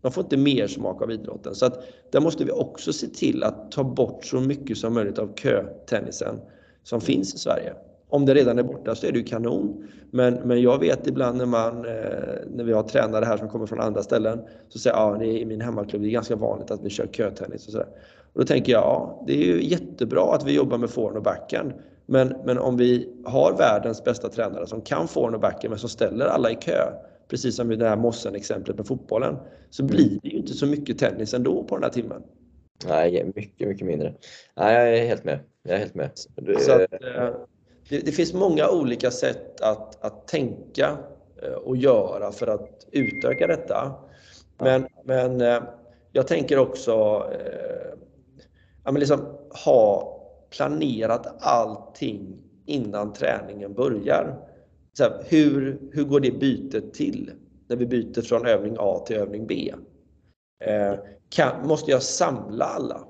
[0.00, 1.54] De får inte mer smak av idrotten.
[1.54, 5.18] Så att där måste vi också se till att ta bort så mycket som möjligt
[5.18, 6.40] av kötennisen
[6.84, 7.72] som finns i Sverige.
[8.08, 9.86] Om det redan är borta så är det ju kanon.
[10.10, 11.92] Men, men jag vet ibland när, man, eh,
[12.54, 15.44] när vi har tränare här som kommer från andra ställen så säger jag ah, i
[15.44, 17.88] min hemmaklubb det är ganska vanligt att vi kör kötennis och sådär.
[18.32, 21.22] Och då tänker jag ja, det är ju jättebra att vi jobbar med forehand och
[21.22, 21.72] backhand.
[22.06, 25.88] Men, men om vi har världens bästa tränare som kan forehand och backhand men som
[25.88, 26.92] ställer alla i kö
[27.28, 29.36] precis som i det här Mossen-exemplet med fotbollen,
[29.70, 32.22] så blir det ju inte så mycket tennis ändå på den här timmen.
[32.86, 34.14] Nej, mycket, mycket mindre.
[34.54, 35.38] Nej, jag är helt med.
[35.62, 36.10] Jag är helt med.
[36.58, 37.30] Så att, eh,
[37.88, 40.98] det, det, finns många olika sätt att, att tänka
[41.42, 43.94] eh, och göra för att utöka detta.
[44.58, 45.62] Men, men eh,
[46.12, 46.92] jag tänker också
[48.84, 49.20] ja, men liksom
[49.64, 50.14] ha
[50.50, 54.36] planerat allting innan träningen börjar.
[54.92, 57.30] Så här, hur, hur går det bytet till
[57.68, 59.74] när vi byter från övning A till övning B?
[60.64, 60.94] Eh,
[61.34, 63.08] kan, måste jag samla alla?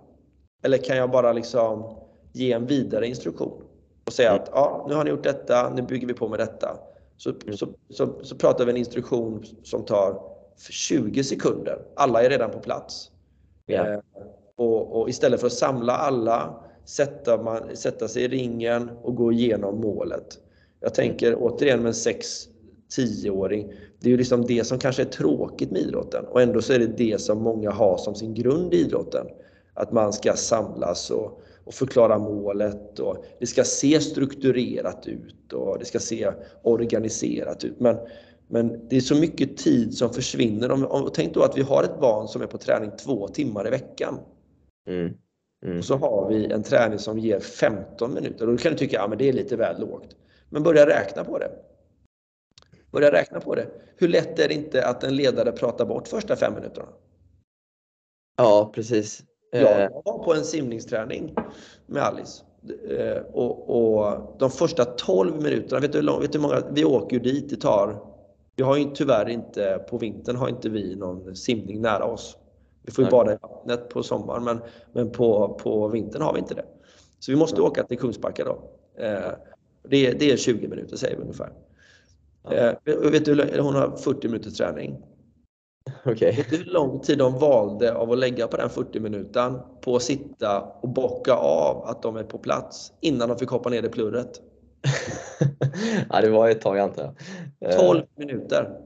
[0.62, 1.96] Eller kan jag bara liksom
[2.32, 3.62] ge en vidare instruktion
[4.06, 6.78] och säga att ja, nu har ni gjort detta, nu bygger vi på med detta.
[7.16, 10.20] Så, så, så, så pratar vi en instruktion som tar
[10.70, 11.78] 20 sekunder.
[11.96, 13.10] Alla är redan på plats.
[13.66, 13.86] Ja.
[13.86, 13.98] Eh,
[14.56, 19.32] och, och, istället för att samla alla, sätta, man, sätta sig i ringen och gå
[19.32, 20.38] igenom målet.
[20.80, 22.14] Jag tänker återigen med en
[22.90, 23.72] 6-10-åring.
[24.04, 26.78] Det är ju liksom det som kanske är tråkigt med idrotten och ändå så är
[26.78, 29.26] det det som många har som sin grund i idrotten.
[29.74, 35.78] Att man ska samlas och, och förklara målet och det ska se strukturerat ut och
[35.78, 37.80] det ska se organiserat ut.
[37.80, 37.96] Men,
[38.48, 40.70] men det är så mycket tid som försvinner.
[40.70, 43.66] Om, om, tänk då att vi har ett barn som är på träning två timmar
[43.66, 44.18] i veckan.
[44.88, 45.12] Mm.
[45.64, 45.78] Mm.
[45.78, 48.46] Och så har vi en träning som ger 15 minuter.
[48.46, 50.16] Och då kan du tycka att ja, det är lite väl lågt.
[50.48, 51.50] Men börja räkna på det.
[52.94, 53.66] Börja räkna på det.
[53.96, 56.88] Hur lätt är det inte att en ledare pratar bort första fem minuterna?
[58.36, 59.22] Ja, precis.
[59.50, 59.88] Jag eh.
[60.04, 61.34] var på en simningsträning
[61.86, 62.44] med Alice.
[62.90, 66.62] Eh, och, och de första 12 minuterna, vet du, hur lång, vet du hur många,
[66.70, 68.02] vi åker ju dit, det tar,
[68.56, 72.36] vi har ju tyvärr inte, på vintern har inte vi någon simning nära oss.
[72.82, 74.60] Vi får ju bada i vattnet på sommaren men,
[74.92, 76.64] men på, på vintern har vi inte det.
[77.18, 78.62] Så vi måste åka till Kungsbacka då.
[79.02, 79.30] Eh,
[79.88, 81.50] det, är, det är 20 minuter säger vi ungefär.
[82.50, 84.96] Eh, vet du, hon har 40 minuters träning.
[86.04, 86.36] Okay.
[86.36, 89.96] Vet du hur lång tid de valde av att lägga på den 40 minuten på
[89.96, 93.82] att sitta och bocka av att de är på plats innan de fick hoppa ner
[93.82, 94.40] i plurret?
[96.10, 97.14] ja, det var ett tag antar
[97.58, 97.78] jag.
[97.78, 98.04] 12 eh.
[98.16, 98.80] minuter.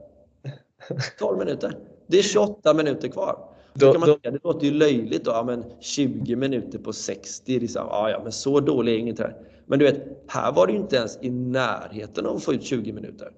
[1.19, 1.77] 12 minuter.
[2.07, 3.49] Det är 28 minuter kvar.
[3.73, 7.59] Då, kan man då, det låter ju löjligt då, ja, men 20 minuter på 60,
[7.59, 9.37] liksom, ja, ja, men så dålig är ingen träning.
[9.65, 12.63] Men du vet, här var det ju inte ens i närheten av att få ut
[12.63, 13.31] 20 minuter.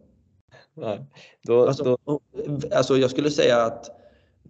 [0.74, 1.06] Nej,
[1.44, 2.20] då, alltså, då...
[2.76, 3.90] alltså jag skulle säga att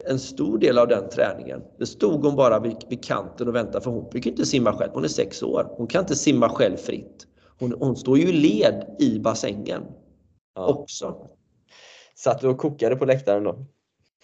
[0.05, 3.81] en stor del av den träningen, det stod hon bara vid, vid kanten och väntade
[3.81, 4.91] för hon fick inte simma själv.
[4.93, 5.73] Hon är sex år.
[5.77, 7.27] Hon kan inte simma själv fritt.
[7.59, 9.83] Hon, hon står ju i led i bassängen
[10.55, 10.65] ja.
[10.65, 11.27] också.
[12.15, 13.65] Satt du och kokade på läktaren då?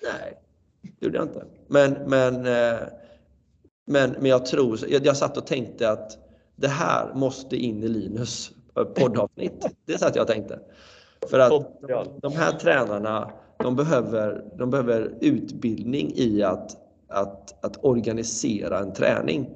[0.04, 0.38] Nej,
[0.82, 1.46] det gjorde jag inte.
[1.68, 2.80] Men, men, eh,
[3.88, 6.18] men, men jag tror, jag, jag satt och tänkte att
[6.56, 8.52] det här måste in i Linus
[8.96, 9.66] poddavsnitt.
[9.86, 10.60] Det satt jag och tänkte.
[11.30, 18.80] För att de här tränarna, de behöver, de behöver utbildning i att, att, att organisera
[18.80, 19.50] en träning.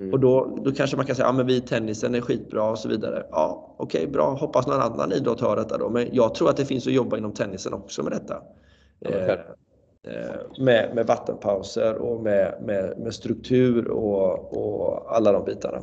[0.00, 0.12] Mm.
[0.12, 2.88] Och då, då kanske man kan säga, ja men vi tennisen är skitbra och så
[2.88, 3.26] vidare.
[3.30, 4.34] Ja, okej, okay, bra.
[4.34, 5.88] Hoppas någon annan idrott har detta då.
[5.88, 8.42] Men jag tror att det finns att jobba inom tennisen också med detta.
[9.00, 9.38] Eh, eh,
[10.58, 15.82] med, med vattenpauser och med, med, med struktur och, och alla de bitarna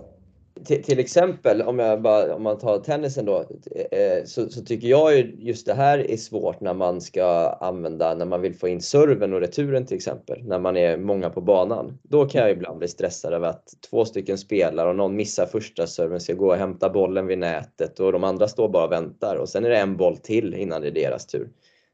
[0.65, 3.45] till, exempel om, jag bara, om man tar tennisen då,
[3.91, 7.25] eh, så, så, tycker jag ju just det här är svårt när man ska
[7.61, 11.29] använda, när man vill få in serven och returen till exempel, när man är många
[11.29, 11.97] på banan.
[12.03, 15.87] Då kan jag ibland bli stressad över att två stycken spelar och någon missar första
[15.87, 19.35] serven, ska gå och hämta bollen vid nätet och de andra står bara och väntar
[19.35, 21.49] och sen är det en boll till innan det är deras tur.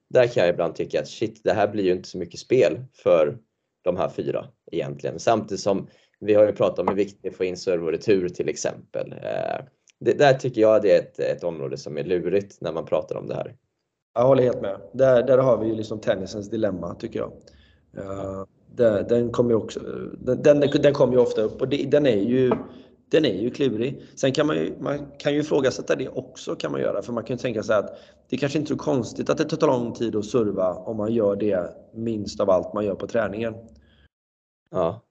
[0.10, 2.80] Där kan jag ibland tycka att shit, det här blir ju inte så mycket spel
[2.94, 3.38] för
[3.82, 5.20] de här fyra egentligen.
[5.20, 5.88] Samtidigt som
[6.22, 8.30] vi har ju pratat om hur viktigt det är att få in serve och retur
[8.30, 9.12] till exempel.
[9.12, 9.66] Eh,
[10.00, 13.16] det, där tycker jag det är ett, ett område som är lurigt när man pratar
[13.16, 13.56] om det här.
[14.14, 14.82] Jag håller helt med.
[14.94, 17.32] Där, där har vi ju liksom tennisens dilemma tycker jag.
[17.98, 19.80] Uh, där, den kommer ju också,
[20.18, 22.52] den, den, den kommer ju ofta upp och det, den är ju
[23.12, 24.02] den är ju klurig.
[24.16, 27.24] Sen kan man ju, man kan ju ifrågasätta det också kan man göra för man
[27.24, 27.98] kan ju tänka sig att
[28.30, 31.14] det kanske inte är så konstigt att det tar lång tid att serva om man
[31.14, 33.54] gör det minst av allt man gör på träningen.
[34.72, 35.02] Ja.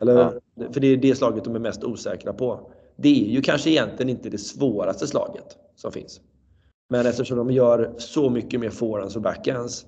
[0.00, 0.32] Eller, ja.
[0.72, 2.70] För det är det slaget de är mest osäkra på.
[2.96, 6.20] Det är ju kanske egentligen inte det svåraste slaget som finns.
[6.88, 9.86] Men eftersom de gör så mycket mer forehands och backhands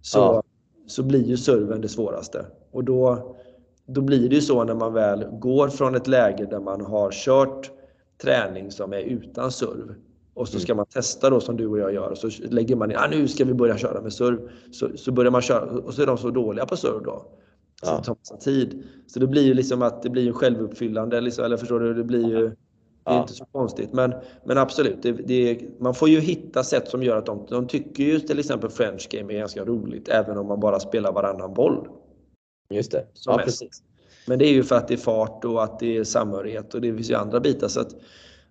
[0.00, 0.42] så, ja.
[0.86, 2.46] så blir ju serven det svåraste.
[2.70, 3.34] Och då,
[3.86, 7.10] då blir det ju så när man väl går från ett läge där man har
[7.10, 7.70] kört
[8.22, 9.94] träning som är utan serv
[10.34, 10.76] och så ska mm.
[10.76, 13.28] man testa då som du och jag gör och så lägger man in, ah, nu
[13.28, 14.50] ska vi börja köra med serv.
[14.72, 17.26] Så, så börjar man köra och så är de så dåliga på serv då.
[17.82, 17.96] Så ja.
[17.98, 18.82] det tar massa tid.
[19.06, 21.94] Så det blir ju liksom att det blir självuppfyllande, liksom, eller förstår du?
[21.94, 22.50] Det blir ju
[23.06, 23.92] det är inte så konstigt.
[23.92, 27.66] Men, men absolut, det, det, man får ju hitta sätt som gör att de, de
[27.66, 31.54] tycker ju till exempel French Game är ganska roligt även om man bara spelar varannan
[31.54, 31.88] boll.
[32.70, 33.06] Just det.
[33.26, 33.82] Ja, precis.
[34.26, 36.80] Men det är ju för att det är fart och att det är samhörighet och
[36.80, 37.68] det finns ju andra bitar.
[37.68, 37.94] Så att,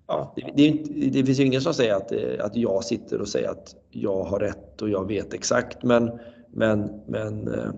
[0.08, 0.72] ja, det, det,
[1.10, 4.40] det finns ju ingen som säger att, att jag sitter och säger att jag har
[4.40, 5.84] rätt och jag vet exakt.
[5.84, 6.20] Men,
[6.52, 7.72] men, men, eh,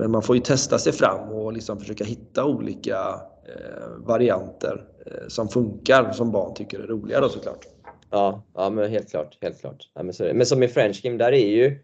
[0.00, 5.28] men man får ju testa sig fram och liksom försöka hitta olika eh, varianter eh,
[5.28, 7.66] som funkar som barn tycker är roliga då såklart.
[8.10, 9.38] Ja, ja men helt klart.
[9.40, 9.90] Helt klart.
[9.94, 11.78] Ja, men, så men som i French Game, där är ju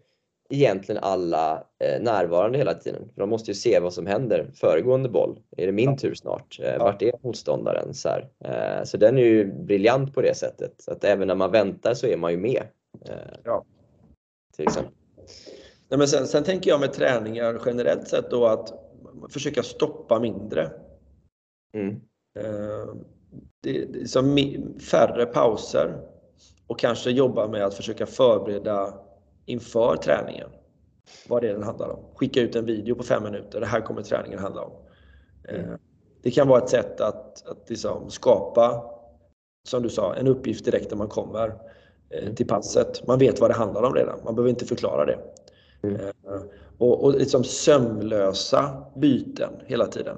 [0.49, 3.09] egentligen alla eh, närvarande hela tiden.
[3.13, 4.51] För de måste ju se vad som händer.
[4.53, 5.97] Föregående boll, är det min ja.
[5.97, 6.59] tur snart?
[6.59, 6.83] Eh, ja.
[6.83, 7.93] Vart är motståndaren?
[7.93, 8.09] Så,
[8.45, 10.87] eh, så den är ju briljant på det sättet.
[10.87, 12.63] Att även när man väntar så är man ju med.
[13.05, 13.65] Eh, ja.
[14.55, 14.93] Till exempel.
[15.89, 18.73] Nej, men sen, sen, tänker jag med träningar generellt sett då att
[19.29, 20.71] försöka stoppa mindre.
[21.73, 21.95] Mm.
[22.39, 22.95] Eh,
[23.61, 24.37] det, det, som
[24.91, 25.97] färre pauser
[26.67, 28.93] och kanske jobba med att försöka förbereda
[29.45, 30.49] inför träningen.
[31.27, 31.99] Vad det är den handlar om.
[32.15, 33.59] Skicka ut en video på fem minuter.
[33.59, 34.71] Det här kommer träningen handla om.
[35.49, 35.79] Mm.
[36.21, 38.83] Det kan vara ett sätt att, att liksom skapa,
[39.67, 41.47] som du sa, en uppgift direkt när man kommer
[42.09, 42.35] eh, mm.
[42.35, 43.07] till passet.
[43.07, 44.19] Man vet vad det handlar om redan.
[44.23, 45.19] Man behöver inte förklara det.
[45.89, 46.01] Mm.
[46.01, 46.41] Eh,
[46.77, 50.17] och, och liksom sömlösa byten hela tiden.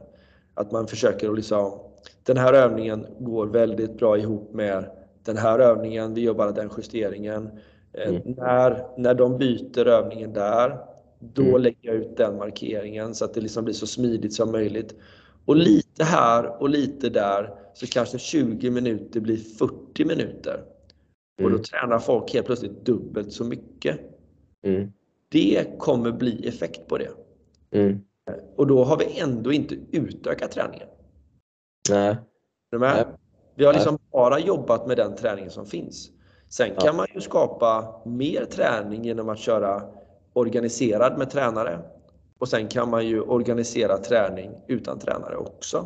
[0.54, 1.80] Att man försöker att liksom,
[2.24, 4.90] den här övningen går väldigt bra ihop med
[5.24, 7.50] den här övningen, vi gör bara den justeringen.
[7.94, 8.22] Eh, mm.
[8.26, 10.78] När, när de byter övningen där,
[11.20, 11.62] då mm.
[11.62, 14.96] lägger jag ut den markeringen så att det liksom blir så smidigt som möjligt.
[15.46, 20.54] Och lite här och lite där så kanske 20 minuter blir 40 minuter.
[20.54, 20.64] Mm.
[21.38, 21.64] Och då mm.
[21.64, 24.00] tränar folk helt plötsligt dubbelt så mycket.
[24.64, 24.92] Mm.
[25.32, 27.12] Det kommer bli effekt på det.
[27.72, 28.00] Mm.
[28.56, 30.88] Och då har vi ändå inte utökat träningen.
[31.90, 32.16] Nej.
[32.72, 33.06] Nej.
[33.56, 36.10] Vi har liksom bara jobbat med den träningen som finns.
[36.50, 39.84] Sen kan man ju skapa mer träning genom att köra
[40.34, 41.80] organiserad med tränare.
[42.40, 45.86] Och sen kan man ju organisera träning utan tränare också.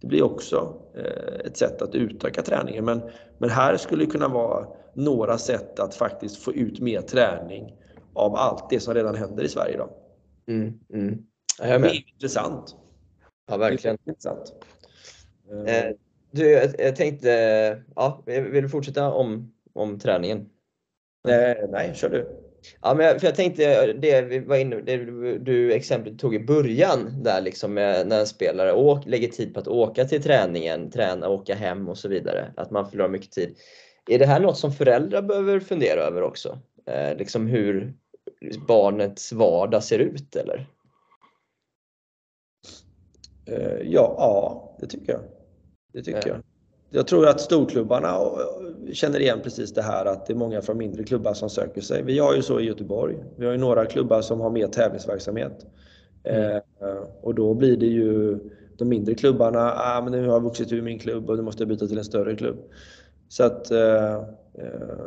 [0.00, 2.84] Det blir också eh, ett sätt att utöka träningen.
[2.84, 3.02] Men,
[3.38, 7.76] men här skulle det kunna vara några sätt att faktiskt få ut mer träning
[8.14, 9.90] av allt det som redan händer i Sverige idag.
[10.48, 11.26] Mm, mm.
[11.58, 12.76] det är intressant.
[13.50, 13.98] Ja, verkligen.
[14.06, 14.54] Intressant.
[15.66, 15.84] Eh,
[16.30, 17.28] du, jag, jag tänkte,
[17.96, 20.48] ja, vill du fortsätta om om träningen?
[21.24, 22.38] Nej, nej kör du.
[22.82, 24.96] Ja, men jag, för jag tänkte det vi var inne det
[25.38, 29.68] du exemplet tog i början där liksom när en spelare åk, lägger tid på att
[29.68, 32.52] åka till träningen, träna, åka hem och så vidare.
[32.56, 33.56] Att man förlorar mycket tid.
[34.10, 36.58] Är det här något som föräldrar behöver fundera över också?
[36.86, 37.94] Eh, liksom hur
[38.68, 40.66] barnets vardag ser ut eller?
[43.46, 45.22] Eh, ja, ja, det tycker jag.
[45.92, 46.34] Det tycker eh.
[46.34, 46.42] jag
[46.94, 48.18] jag tror att storklubbarna
[48.92, 52.02] känner igen precis det här att det är många från mindre klubbar som söker sig.
[52.02, 53.16] Vi har ju så i Göteborg.
[53.36, 55.66] Vi har ju några klubbar som har mer tävlingsverksamhet.
[56.24, 56.56] Mm.
[56.56, 56.62] Eh,
[57.20, 58.38] och då blir det ju
[58.78, 61.62] de mindre klubbarna, ah, men nu har jag vuxit ur min klubb och nu måste
[61.62, 62.58] jag byta till en större klubb.
[63.28, 63.70] Så att...
[63.70, 64.14] Eh,
[64.54, 65.06] eh,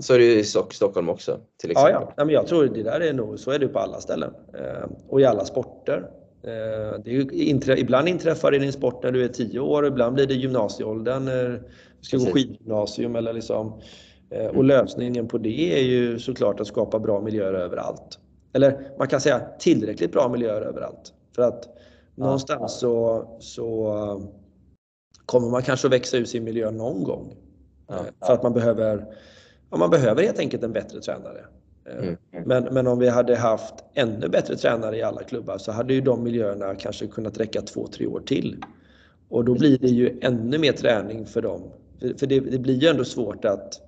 [0.00, 1.92] så är det ju i Stockholm också till exempel.
[1.92, 2.24] Ja, ja.
[2.24, 4.34] men jag tror det där är nog, så är det på alla ställen.
[4.54, 6.10] Eh, och i alla sporter.
[6.42, 10.14] Eh, det är, ibland inträffar det i din sport när du är 10 år, ibland
[10.14, 11.62] blir det gymnasieåldern, du
[12.00, 13.80] ska gå skidgymnasium eller liksom.
[14.30, 14.66] Eh, och mm.
[14.66, 18.18] lösningen på det är ju såklart att skapa bra miljöer överallt.
[18.52, 21.12] Eller man kan säga tillräckligt bra miljöer överallt.
[21.34, 21.68] För att
[22.14, 24.22] någonstans så, så
[25.26, 27.34] kommer man kanske att växa ur sin miljö någon gång.
[27.90, 29.06] Eh, för att man behöver,
[29.72, 31.44] ja, man behöver helt enkelt en bättre tränare.
[31.84, 32.16] Eh, mm.
[32.46, 36.00] Men, men om vi hade haft ännu bättre tränare i alla klubbar så hade ju
[36.00, 38.64] de miljöerna kanske kunnat räcka två, tre år till.
[39.28, 41.62] Och då blir det ju ännu mer träning för dem.
[42.16, 43.80] För det, det blir ju ändå svårt att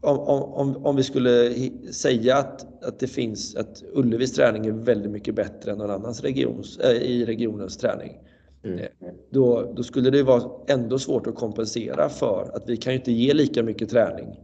[0.00, 1.54] om, om, om vi skulle
[1.92, 6.22] säga att, att det finns att Ullevis träning är väldigt mycket bättre än någon annans
[6.22, 8.18] regions, äh, i regionens träning.
[8.62, 8.78] Mm.
[8.78, 8.86] Eh,
[9.30, 13.12] då, då skulle det vara ändå svårt att kompensera för att vi kan ju inte
[13.12, 14.40] ge lika mycket träning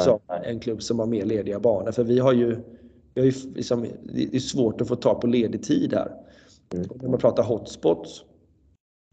[0.00, 1.92] som en klubb som har mer lediga banor.
[1.92, 2.56] För vi har ju,
[3.14, 6.12] vi har ju liksom, det är svårt att få tag på ledig tid här.
[6.74, 6.86] Mm.
[7.02, 8.24] När man pratar hotspots,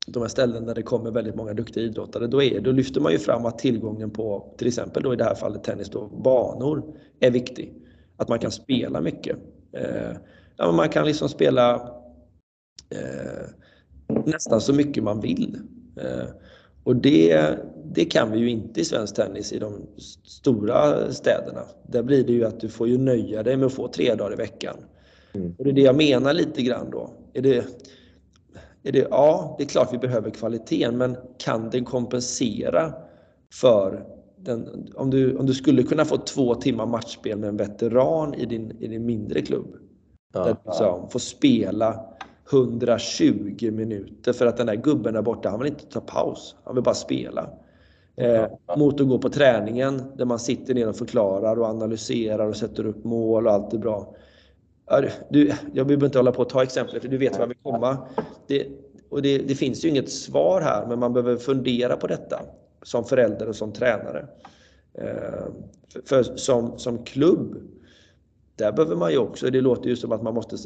[0.08, 3.12] de här ställen där det kommer väldigt många duktiga idrottare, då, är, då lyfter man
[3.12, 6.84] ju fram att tillgången på, till exempel då i det här fallet tennis, då, banor
[7.20, 7.74] är viktig.
[8.18, 9.38] Att man kan spela mycket.
[9.72, 10.12] Eh,
[10.58, 11.76] ja, man kan liksom spela
[12.90, 13.48] eh,
[14.26, 15.58] nästan så mycket man vill.
[15.96, 16.28] Eh,
[16.84, 17.58] och det,
[17.94, 19.82] det kan vi ju inte i svensk tennis i de
[20.24, 21.62] stora städerna.
[21.88, 24.34] Där blir det ju att du får ju nöja dig med att få tre dagar
[24.34, 24.76] i veckan.
[25.34, 25.56] Mm.
[25.58, 27.10] Och det är det jag menar lite grann då.
[27.34, 27.66] Är det,
[28.84, 32.94] är det, ja, det är klart vi behöver kvaliteten, men kan den kompensera
[33.54, 34.06] för
[34.38, 38.46] den, om, du, om du skulle kunna få två timmar matchspel med en veteran i
[38.46, 39.76] din, i din mindre klubb.
[40.34, 41.10] Ja, där du ja.
[41.12, 42.11] får spela
[42.52, 46.56] 120 minuter för att den där gubben där borta, han vill inte ta paus.
[46.64, 47.50] Han vill bara spela.
[48.16, 48.46] Eh,
[48.78, 52.86] mot att gå på träningen där man sitter ner och förklarar och analyserar och sätter
[52.86, 54.16] upp mål och allt är bra.
[55.30, 57.58] Du, jag behöver inte hålla på att ta exempel för du vet var jag vill
[57.64, 57.98] komma.
[58.48, 58.68] Det,
[59.10, 62.42] och det, det, finns ju inget svar här men man behöver fundera på detta
[62.84, 64.28] som förälder och som tränare.
[64.94, 65.46] Eh,
[65.94, 67.56] för, för som, som klubb,
[68.56, 70.58] där behöver man ju också, det låter ju som att man måste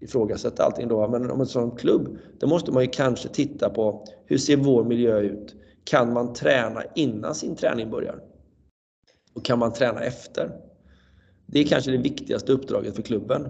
[0.00, 1.08] ifrågasätta allting då.
[1.08, 4.84] Men om en sån klubb, då måste man ju kanske titta på hur ser vår
[4.84, 5.54] miljö ut?
[5.84, 8.20] Kan man träna innan sin träning börjar?
[9.34, 10.50] Och kan man träna efter?
[11.46, 13.48] Det är kanske det viktigaste uppdraget för klubben.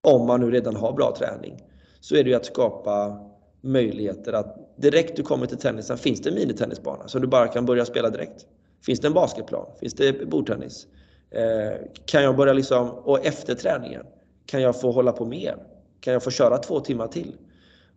[0.00, 1.62] Om man nu redan har bra träning.
[2.00, 3.20] Så är det ju att skapa
[3.60, 7.66] möjligheter att direkt du kommer till tennisen finns det en minitennisbana som du bara kan
[7.66, 8.46] börja spela direkt.
[8.86, 9.66] Finns det en basketplan?
[9.80, 10.86] Finns det bordtennis?
[11.30, 14.06] Eh, kan jag börja liksom, och efter träningen
[14.46, 15.56] kan jag få hålla på mer?
[16.02, 17.36] Kan jag få köra två timmar till?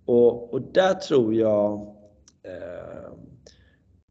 [0.06, 1.96] Och, och där tror jag
[2.44, 2.54] eh,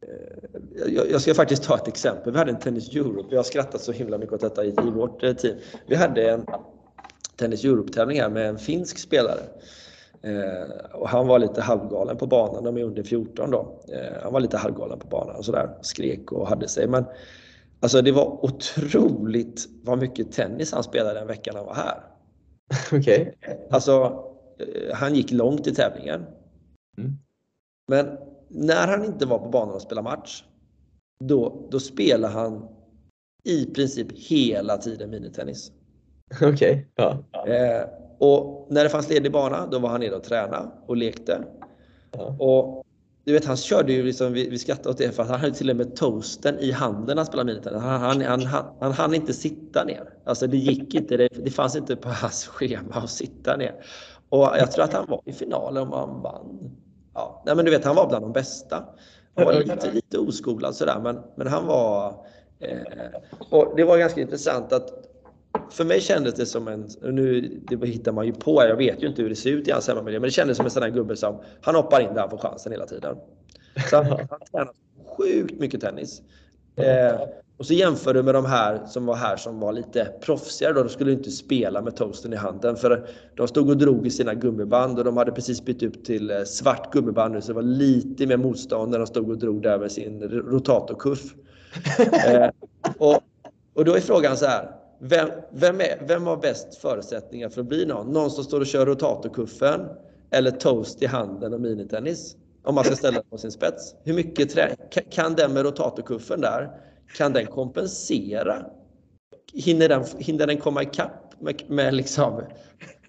[0.01, 2.33] eh jag, jag ska faktiskt ta ett exempel.
[2.33, 3.29] Vi hade en Tennis Europe.
[3.31, 5.57] Vi har skrattat så himla mycket åt detta i, i vårt eh, team.
[5.87, 6.47] Vi hade en
[7.37, 9.41] Tennis Europe-tävling här med en finsk spelare.
[10.23, 13.81] Eh, och han var lite halvgalen på banan, de är under 14 då.
[13.89, 16.87] Eh, han var lite halvgalen på banan och sådär, skrek och hade sig.
[16.87, 17.05] Men
[17.81, 22.14] alltså det var otroligt vad mycket tennis han spelade den veckan han var här.
[22.99, 23.37] Okej.
[23.43, 23.57] Okay.
[23.71, 24.25] Alltså,
[24.59, 26.27] eh, han gick långt i tävlingen.
[26.99, 27.13] Mm.
[27.89, 28.19] Men
[28.49, 30.45] när han inte var på banan och spelade match,
[31.25, 32.69] då, då spelade han
[33.45, 35.73] i princip hela tiden minitennis.
[36.43, 36.49] Okej.
[36.49, 36.85] Okay.
[36.95, 37.47] Ja.
[37.47, 37.89] Eh,
[38.19, 41.45] och när det fanns ledig bana, då var han nere och tränade och lekte.
[42.11, 42.37] Ja.
[42.39, 42.85] Och
[43.25, 45.55] du vet, han körde ju liksom, vi, vi skrattade åt det för att han hade
[45.55, 47.83] till och med toasten i handen när han spelade minitennis.
[47.83, 50.09] Han, han, han, han, han hann inte sitta ner.
[50.25, 53.75] Alltså det gick inte, det, det fanns inte på hans schema att sitta ner.
[54.29, 56.71] Och jag tror att han var i finalen om han vann.
[57.15, 58.85] Ja, nej men du vet, han var bland de bästa.
[59.37, 62.27] Han var lite, lite oskolad sådär, men, men han var...
[62.59, 62.79] Eh,
[63.51, 65.14] och det var ganska intressant att
[65.71, 69.07] för mig kändes det som en, nu det hittar man ju på, jag vet ju
[69.07, 70.91] inte hur det ser ut i hans hemmamiljö, men det kändes som en sån där
[70.91, 73.17] gubbe som, han hoppar in där han får chansen hela tiden.
[73.91, 74.73] Så han, han tränar
[75.17, 76.23] sjukt mycket tennis.
[76.77, 77.21] Eh,
[77.57, 80.83] och så jämför du med de här som var här som var lite proffsigare då.
[80.83, 84.35] De skulle inte spela med toasten i handen för de stod och drog i sina
[84.35, 87.63] gummiband och de hade precis bytt upp till eh, svart gummiband nu så det var
[87.63, 91.35] lite mer motstånd när de stod och drog där med sin rotatorkuff.
[92.27, 92.51] eh,
[92.99, 93.21] och,
[93.75, 94.84] och då är frågan så här.
[95.07, 98.13] Vem, vem, är, vem har bäst förutsättningar för att bli någon?
[98.13, 99.81] Någon som står och kör rotatorkuffen
[100.31, 102.37] eller toast i handen och minitennis?
[102.63, 103.95] Om man ska ställa det på sin spets.
[104.05, 104.77] Hur mycket trä
[105.11, 106.71] kan den med rotatorkuffen där,
[107.17, 108.67] kan den kompensera?
[109.53, 112.43] Hinner den, hinner den komma ikapp med, med liksom...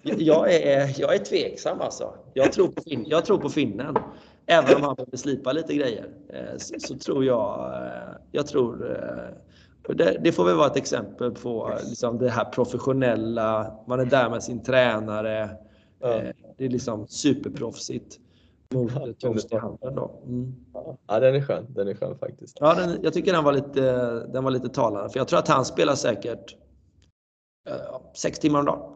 [0.03, 2.13] Jag är, jag är tveksam alltså.
[2.33, 3.95] Jag tror på, fin, jag tror på finnen.
[4.45, 8.91] Även om han behöver slipa lite grejer eh, så, så tror jag, eh, jag tror
[8.91, 9.54] eh,
[9.93, 13.75] det, det, får väl vara ett exempel på liksom, det här professionella.
[13.87, 15.57] Man är där med sin tränare.
[15.99, 16.13] Ja.
[16.13, 18.19] Eh, det är liksom superproffsigt
[18.73, 19.95] mot ja, Toast i handen.
[19.95, 20.21] Då.
[20.25, 20.55] Mm.
[21.07, 21.65] Ja, den är skön.
[21.69, 22.57] Den är skön faktiskt.
[22.59, 23.81] Ja, den, jag tycker den var, lite,
[24.27, 25.09] den var lite talande.
[25.09, 26.55] För jag tror att han spelar säkert
[27.69, 27.75] uh,
[28.15, 28.95] sex timmar om dagen.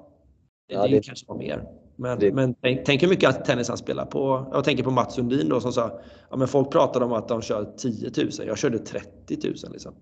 [0.67, 1.63] Ja, det, det kanske var mer.
[1.95, 2.31] Men, det...
[2.31, 4.49] men tänk, tänk, hur mycket tennis han spelar på.
[4.51, 7.41] Jag tänker på Mats Sundin då som sa ja, men folk pratade om att de
[7.41, 8.29] kör 10 000.
[8.47, 9.93] Jag körde 30 000 liksom.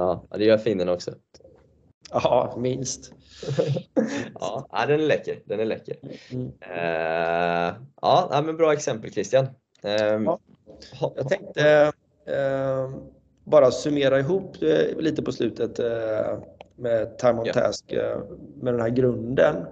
[0.00, 1.10] Ja, det gör finnen också.
[2.10, 3.12] Ja, minst.
[4.40, 5.40] ja, den är läcker.
[5.44, 5.96] Den är läcker.
[6.30, 6.46] Mm.
[6.46, 9.44] Uh, ja, men bra exempel Christian.
[9.84, 10.38] Uh, ja.
[11.16, 11.92] Jag tänkte
[12.28, 12.96] uh,
[13.44, 16.38] bara summera ihop eh, lite på slutet eh,
[16.76, 17.52] med time on ja.
[17.52, 17.84] task
[18.54, 19.66] med den här grunden.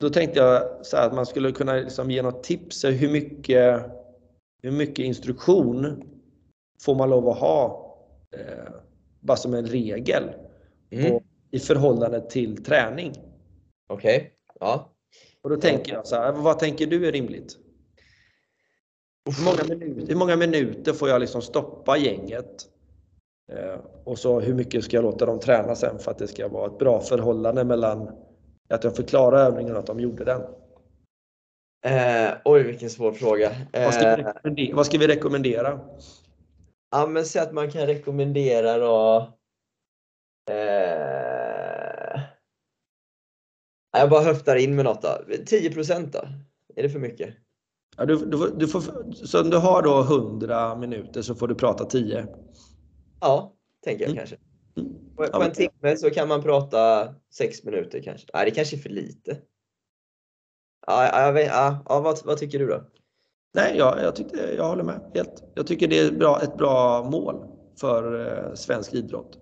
[0.00, 2.84] Då tänkte jag så att man skulle kunna liksom ge något tips.
[2.84, 3.82] Hur mycket,
[4.62, 6.02] hur mycket instruktion
[6.80, 7.87] får man lov att ha
[8.36, 8.72] eh,
[9.20, 10.30] bara som en regel
[10.90, 11.10] mm.
[11.10, 13.12] på, i förhållande till träning.
[13.88, 14.30] Okej, okay.
[14.60, 14.94] ja.
[15.42, 17.56] Och då tänker jag så här, vad tänker du är rimligt?
[19.36, 22.66] Hur många minuter, hur många minuter får jag liksom stoppa gänget?
[23.52, 26.48] Eh, och så hur mycket ska jag låta dem träna sen för att det ska
[26.48, 28.10] vara ett bra förhållande mellan
[28.68, 30.42] att jag förklarar övningen och att de gjorde den?
[31.84, 33.50] Eh, oj, vilken svår fråga.
[33.72, 34.76] Vad, ska rekommendera?
[34.76, 35.80] Vad ska vi rekommendera?
[36.90, 39.16] Ja, men säg att man kan rekommendera då
[40.50, 42.20] eh,
[43.92, 45.18] jag bara höftar in med något då.
[45.46, 45.70] 10
[46.12, 46.28] då?
[46.76, 47.34] Är det för mycket?
[47.96, 51.54] Ja, du, du, du får, så om du har då 100 minuter så får du
[51.54, 52.26] prata 10?
[53.20, 54.18] Ja, tänker jag mm.
[54.18, 54.36] kanske.
[54.76, 55.16] Mm.
[55.16, 58.26] På, på en timme så kan man prata 6 minuter kanske.
[58.34, 59.38] Nej, det kanske är för lite.
[60.86, 62.84] Ja, jag vet, ja, ja vad, vad tycker du då?
[63.54, 65.44] Nej, jag, jag, tyckte, jag håller med helt.
[65.54, 67.46] Jag tycker det är bra, ett bra mål
[67.80, 69.38] för eh, svensk idrott.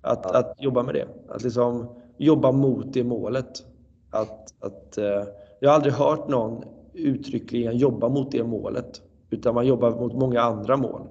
[0.00, 0.38] Att, ja.
[0.38, 1.08] att jobba med det.
[1.28, 3.64] Att liksom jobba mot det målet.
[4.10, 5.24] Att, att, eh,
[5.60, 9.02] jag har aldrig hört någon uttryckligen jobba mot det målet.
[9.30, 11.08] Utan man jobbar mot många andra mål.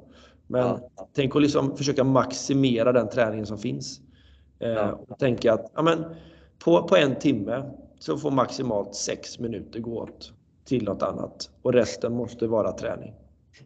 [0.48, 1.10] Men ja.
[1.14, 4.02] tänk att liksom försöka maximera den träningen som finns.
[4.60, 5.00] Eh, ja.
[5.08, 6.06] och tänka att ja, men,
[6.64, 7.64] på, på en timme
[8.00, 10.34] så får maximalt sex minuter gå åt
[10.68, 11.50] till något annat.
[11.62, 13.14] Och resten måste vara träning.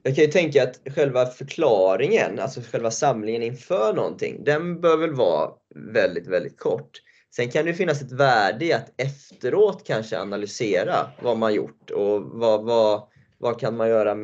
[0.03, 5.13] Jag kan ju tänka att själva förklaringen, alltså själva samlingen inför någonting, den bör väl
[5.13, 5.51] vara
[5.93, 6.91] väldigt, väldigt kort.
[7.35, 12.21] Sen kan det finnas ett värde i att efteråt kanske analysera vad man gjort och
[12.21, 14.15] vad, vad, vad kan man göra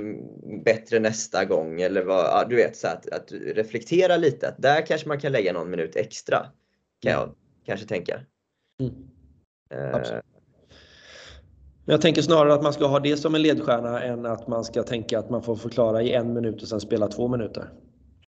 [0.65, 1.81] bättre nästa gång?
[1.81, 4.47] Eller vad, du vet, så att, att reflektera lite.
[4.47, 6.45] Att där kanske man kan lägga någon minut extra.
[7.01, 8.19] Kan jag kanske tänka.
[8.79, 8.93] Mm.
[9.73, 10.19] Uh,
[11.87, 14.63] men jag tänker snarare att man ska ha det som en ledstjärna än att man
[14.63, 17.69] ska tänka att man får förklara i en minut och sen spela två minuter.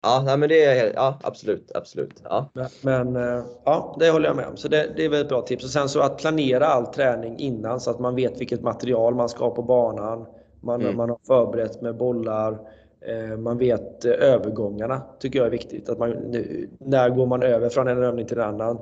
[0.01, 1.71] Ja, nej, men det är ja, absolut.
[1.75, 2.23] absolut.
[2.23, 2.49] Ja.
[2.81, 4.57] Men, eh, ja, det håller jag med om.
[4.57, 5.63] Så det, det är väl ett bra tips.
[5.63, 9.29] Och sen så att planera all träning innan så att man vet vilket material man
[9.29, 10.25] ska ha på banan.
[10.61, 10.97] Man, mm.
[10.97, 12.59] man har förberett med bollar.
[13.01, 15.89] Eh, man vet eh, övergångarna, tycker jag är viktigt.
[15.89, 16.11] Att man,
[16.79, 18.79] när går man över från en övning till en annan?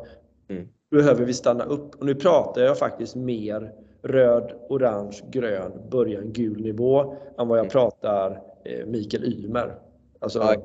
[0.50, 0.68] Mm.
[0.92, 1.96] Behöver vi stanna upp?
[1.96, 7.66] Och nu pratar jag faktiskt mer röd, orange, grön, början gul nivå än vad jag
[7.66, 7.70] mm.
[7.70, 9.76] pratar eh, Mikael Ymer.
[10.20, 10.56] Alltså, ja,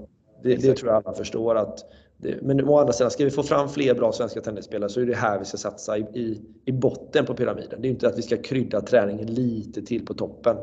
[0.43, 1.55] det, det, tror jag alla förstår.
[1.55, 1.84] att
[2.16, 5.07] det, Men å andra sidan, ska vi få fram fler bra svenska tennisspelare så är
[5.07, 7.82] det här vi ska satsa i, i, i botten på pyramiden.
[7.82, 10.57] Det är inte att vi ska krydda träningen lite till på toppen.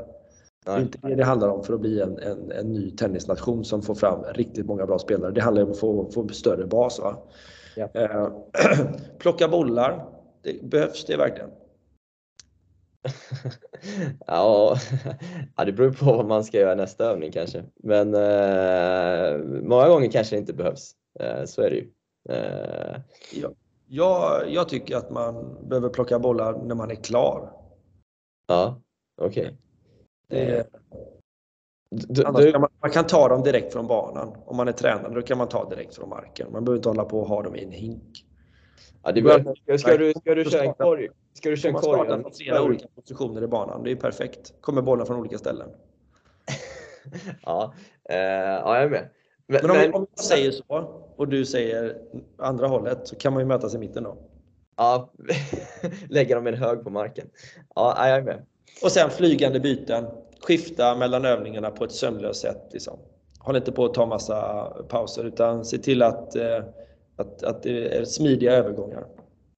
[0.65, 3.65] Det är inte det det handlar om för att bli en, en, en ny tennisnation
[3.65, 5.32] som får fram riktigt många bra spelare.
[5.32, 6.99] Det handlar om att få, få större bas.
[6.99, 7.17] Va?
[7.76, 7.89] Ja.
[7.93, 8.28] Eh,
[9.17, 10.05] plocka bollar,
[10.41, 11.49] det, behövs det verkligen?
[14.28, 14.78] ja,
[15.66, 17.64] det beror på vad man ska göra nästa övning kanske.
[17.76, 20.91] Men eh, många gånger kanske det inte behövs.
[21.20, 21.91] Eh, så är det ju.
[22.30, 22.99] Eh.
[23.34, 23.49] Ja,
[23.88, 27.51] jag, jag tycker att man behöver plocka bollar när man är klar.
[28.47, 28.82] Ja,
[29.22, 29.58] okej.
[30.30, 30.64] Okay.
[32.58, 34.36] Man, man, kan ta dem direkt från banan.
[34.45, 36.51] Om man är tränare då kan man ta direkt från marken.
[36.51, 38.26] Man behöver inte hålla på och ha dem i en hink.
[39.04, 41.10] Ja, det bör, ska, du, ska du köra en korg?
[41.34, 42.24] Ska du köra en korg?
[42.24, 43.84] på flera olika positioner i banan.
[43.84, 44.54] Det är perfekt.
[44.62, 45.70] Kommer bollen från olika ställen.
[47.46, 47.74] ja,
[48.10, 49.10] eh, ja, jag är med.
[49.48, 50.64] Men, men om, men, om jag säger så
[51.16, 51.98] och du säger
[52.38, 54.18] andra hållet så kan man ju mötas i mitten då.
[54.78, 55.12] Ja,
[56.10, 57.28] lägga dem i en hög på marken.
[57.76, 58.46] Ja, jag är med.
[58.84, 60.06] Och sen flygande byten.
[60.42, 62.70] Skifta mellan övningarna på ett sömlöst sätt.
[62.72, 63.00] Liksom.
[63.40, 66.64] Håll inte på att ta massa pauser utan se till att eh,
[67.16, 69.06] att, att det är smidiga övergångar.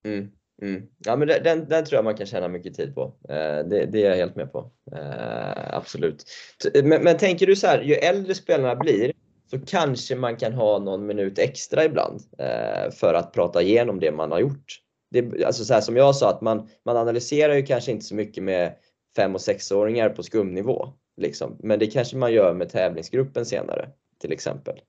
[0.06, 0.84] Mm, mm.
[1.06, 3.14] Ja, men den, den tror jag man kan tjäna mycket tid på.
[3.30, 4.72] Eh, det, det, är jag helt med på.
[4.91, 6.26] Eh, absolut.
[6.74, 9.12] Eh, men, men, tänker du så här, ju äldre spelarna blir
[9.49, 14.12] så kanske man kan ha någon minut extra ibland eh, för att prata igenom det
[14.12, 14.82] man har gjort.
[15.12, 18.16] Det, alltså så här, som jag sa, att man, man analyserar ju kanske inte så
[18.16, 18.76] mycket med
[19.16, 20.93] fem och sexåringar på skumnivå.
[21.18, 21.58] Liksom.
[21.60, 23.89] Men det kanske man gör med tävlingsgruppen senare
[24.22, 24.80] till exempel.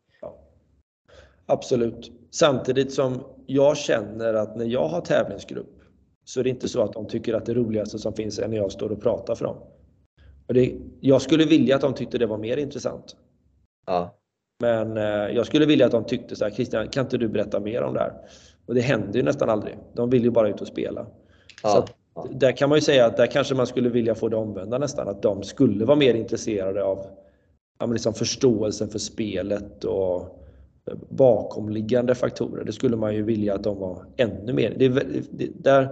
[1.47, 2.13] Absolut.
[2.31, 5.81] Samtidigt som jag känner att när jag har tävlingsgrupp
[6.25, 8.57] så är det inte så att de tycker att det roligaste som finns är när
[8.57, 9.57] jag står och pratar för dem.
[10.47, 13.17] Och det, jag skulle vilja att de tyckte det var mer intressant.
[13.87, 14.15] Ja.
[14.61, 15.05] Men eh,
[15.37, 17.95] jag skulle vilja att de tyckte så här, Christian, kan inte du berätta mer om
[17.95, 18.13] det här?
[18.67, 19.79] Och det händer ju nästan aldrig.
[19.95, 21.07] De vill ju bara ut och spela.
[21.63, 21.69] Ja.
[21.69, 21.95] Så att,
[22.41, 25.09] där kan man ju säga att där kanske man skulle vilja få det omvända nästan.
[25.09, 27.07] Att de skulle vara mer intresserade av
[27.79, 30.46] ja, liksom förståelsen för spelet och
[31.09, 32.65] bakomliggande faktorer.
[32.65, 34.75] Det skulle man ju vilja att de var ännu mer.
[34.79, 34.89] Det,
[35.31, 35.89] det, där,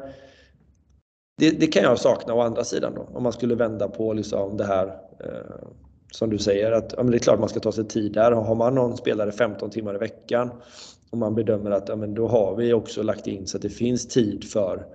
[1.38, 4.56] det, det kan jag sakna å andra sidan då, om man skulle vända på liksom
[4.56, 4.86] det här
[5.20, 5.66] eh,
[6.12, 8.32] som du säger att ja, det är klart man ska ta sig tid där.
[8.32, 10.50] Har man någon spelare 15 timmar i veckan
[11.10, 13.68] och man bedömer att ja, men då har vi också lagt in så att det
[13.68, 14.86] finns tid för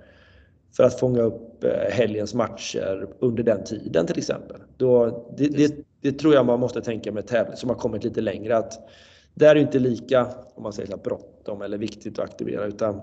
[0.76, 4.56] för att fånga upp eh, helgens matcher under den tiden till exempel.
[4.76, 8.20] Då, det, det, det tror jag man måste tänka med tävling som har kommit lite
[8.20, 8.88] längre att
[9.34, 13.00] där är det inte lika, om man säger så bråttom eller viktigt att aktivera utan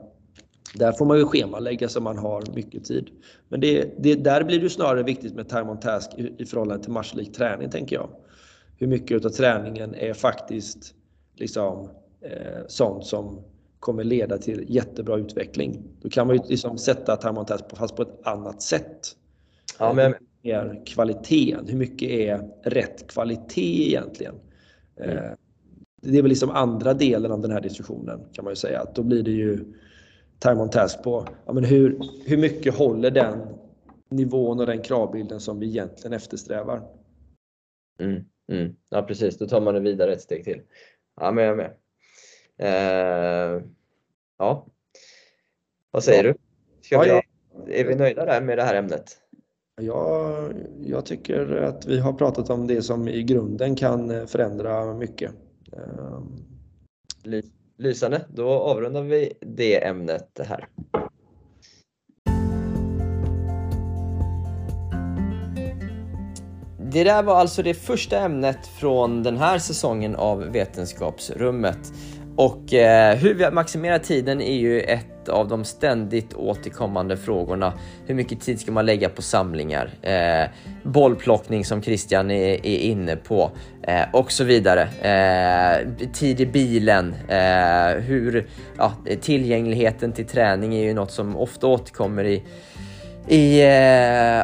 [0.73, 3.09] där får man ju schemalägga så man har mycket tid.
[3.49, 6.83] Men det, det, där blir det snarare viktigt med time on task i, i förhållande
[6.83, 8.09] till matchlik träning tänker jag.
[8.77, 10.95] Hur mycket av träningen är faktiskt
[11.35, 11.89] liksom,
[12.21, 13.41] eh, sånt som
[13.79, 15.83] kommer leda till jättebra utveckling.
[16.01, 19.15] Då kan man ju liksom sätta time on task fast på ett annat sätt.
[19.79, 20.15] Ja, men...
[20.41, 24.35] Mer kvaliteten, hur mycket är rätt kvalitet egentligen?
[24.99, 25.35] Mm.
[26.01, 28.81] Det är väl liksom andra delen av den här diskussionen kan man ju säga.
[28.81, 29.73] Att då blir det ju
[30.39, 33.39] time on task på ja, men hur, hur mycket håller den
[34.09, 36.81] nivån och den kravbilden som vi egentligen eftersträvar.
[37.99, 38.75] Mm, mm.
[38.89, 40.61] Ja precis, då tar man det vidare ett steg till.
[41.21, 41.73] Ja men jag är med.
[42.57, 43.63] Eh,
[44.37, 44.67] ja.
[45.91, 46.33] Vad säger ja.
[46.33, 46.37] du?
[46.81, 47.21] Ska vi, ja,
[47.67, 49.17] är vi nöjda där med det här ämnet?
[49.81, 50.49] Ja,
[50.83, 55.31] jag tycker att vi har pratat om det som i grunden kan förändra mycket.
[55.77, 57.43] Ehm,
[57.77, 60.67] lysande, då avrundar vi det ämnet här.
[66.91, 71.93] Det där var alltså det första ämnet från den här säsongen av Vetenskapsrummet.
[72.35, 77.73] Och eh, hur vi maximerar tiden är ju ett av de ständigt återkommande frågorna.
[78.05, 79.89] Hur mycket tid ska man lägga på samlingar?
[80.01, 80.49] Eh,
[80.83, 83.51] bollplockning som Christian är, är inne på
[83.87, 84.81] eh, och så vidare.
[84.81, 91.67] Eh, tid i bilen, eh, hur, ja, tillgängligheten till träning är ju något som ofta
[91.67, 92.43] återkommer i
[93.29, 93.67] i, eh,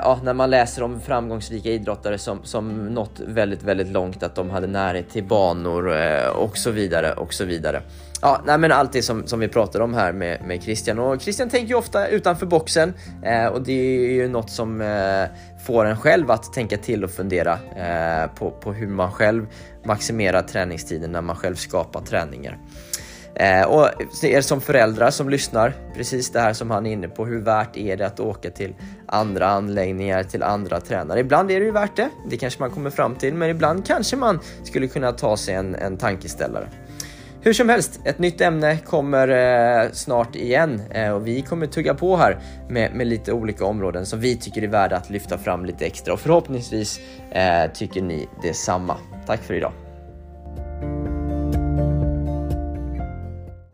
[0.04, 4.50] ja, när man läser om framgångsrika idrottare som, som nått väldigt, väldigt långt, att de
[4.50, 7.82] hade närhet till banor eh, och så vidare och så vidare.
[8.26, 11.22] Ja, nej, men allt det som, som vi pratar om här med, med Christian och
[11.22, 12.94] Christian tänker ju ofta utanför boxen
[13.24, 15.24] eh, och det är ju något som eh,
[15.66, 19.48] får en själv att tänka till och fundera eh, på, på hur man själv
[19.86, 22.58] maximerar träningstiden när man själv skapar träningar.
[23.36, 23.90] Eh, och
[24.24, 27.78] er som föräldrar som lyssnar, precis det här som han är inne på, hur värt
[27.78, 28.76] är det att åka till
[29.08, 31.20] andra anläggningar, till andra tränare?
[31.20, 34.16] Ibland är det ju värt det, det kanske man kommer fram till, men ibland kanske
[34.16, 36.68] man skulle kunna ta sig en, en tankeställare.
[37.46, 41.94] Hur som helst, ett nytt ämne kommer eh, snart igen eh, och vi kommer tugga
[41.94, 42.40] på här
[42.70, 46.14] med, med, lite olika områden som vi tycker är värda att lyfta fram lite extra
[46.14, 47.00] och förhoppningsvis
[47.32, 48.98] eh, tycker ni detsamma.
[49.26, 49.74] Tack för idag!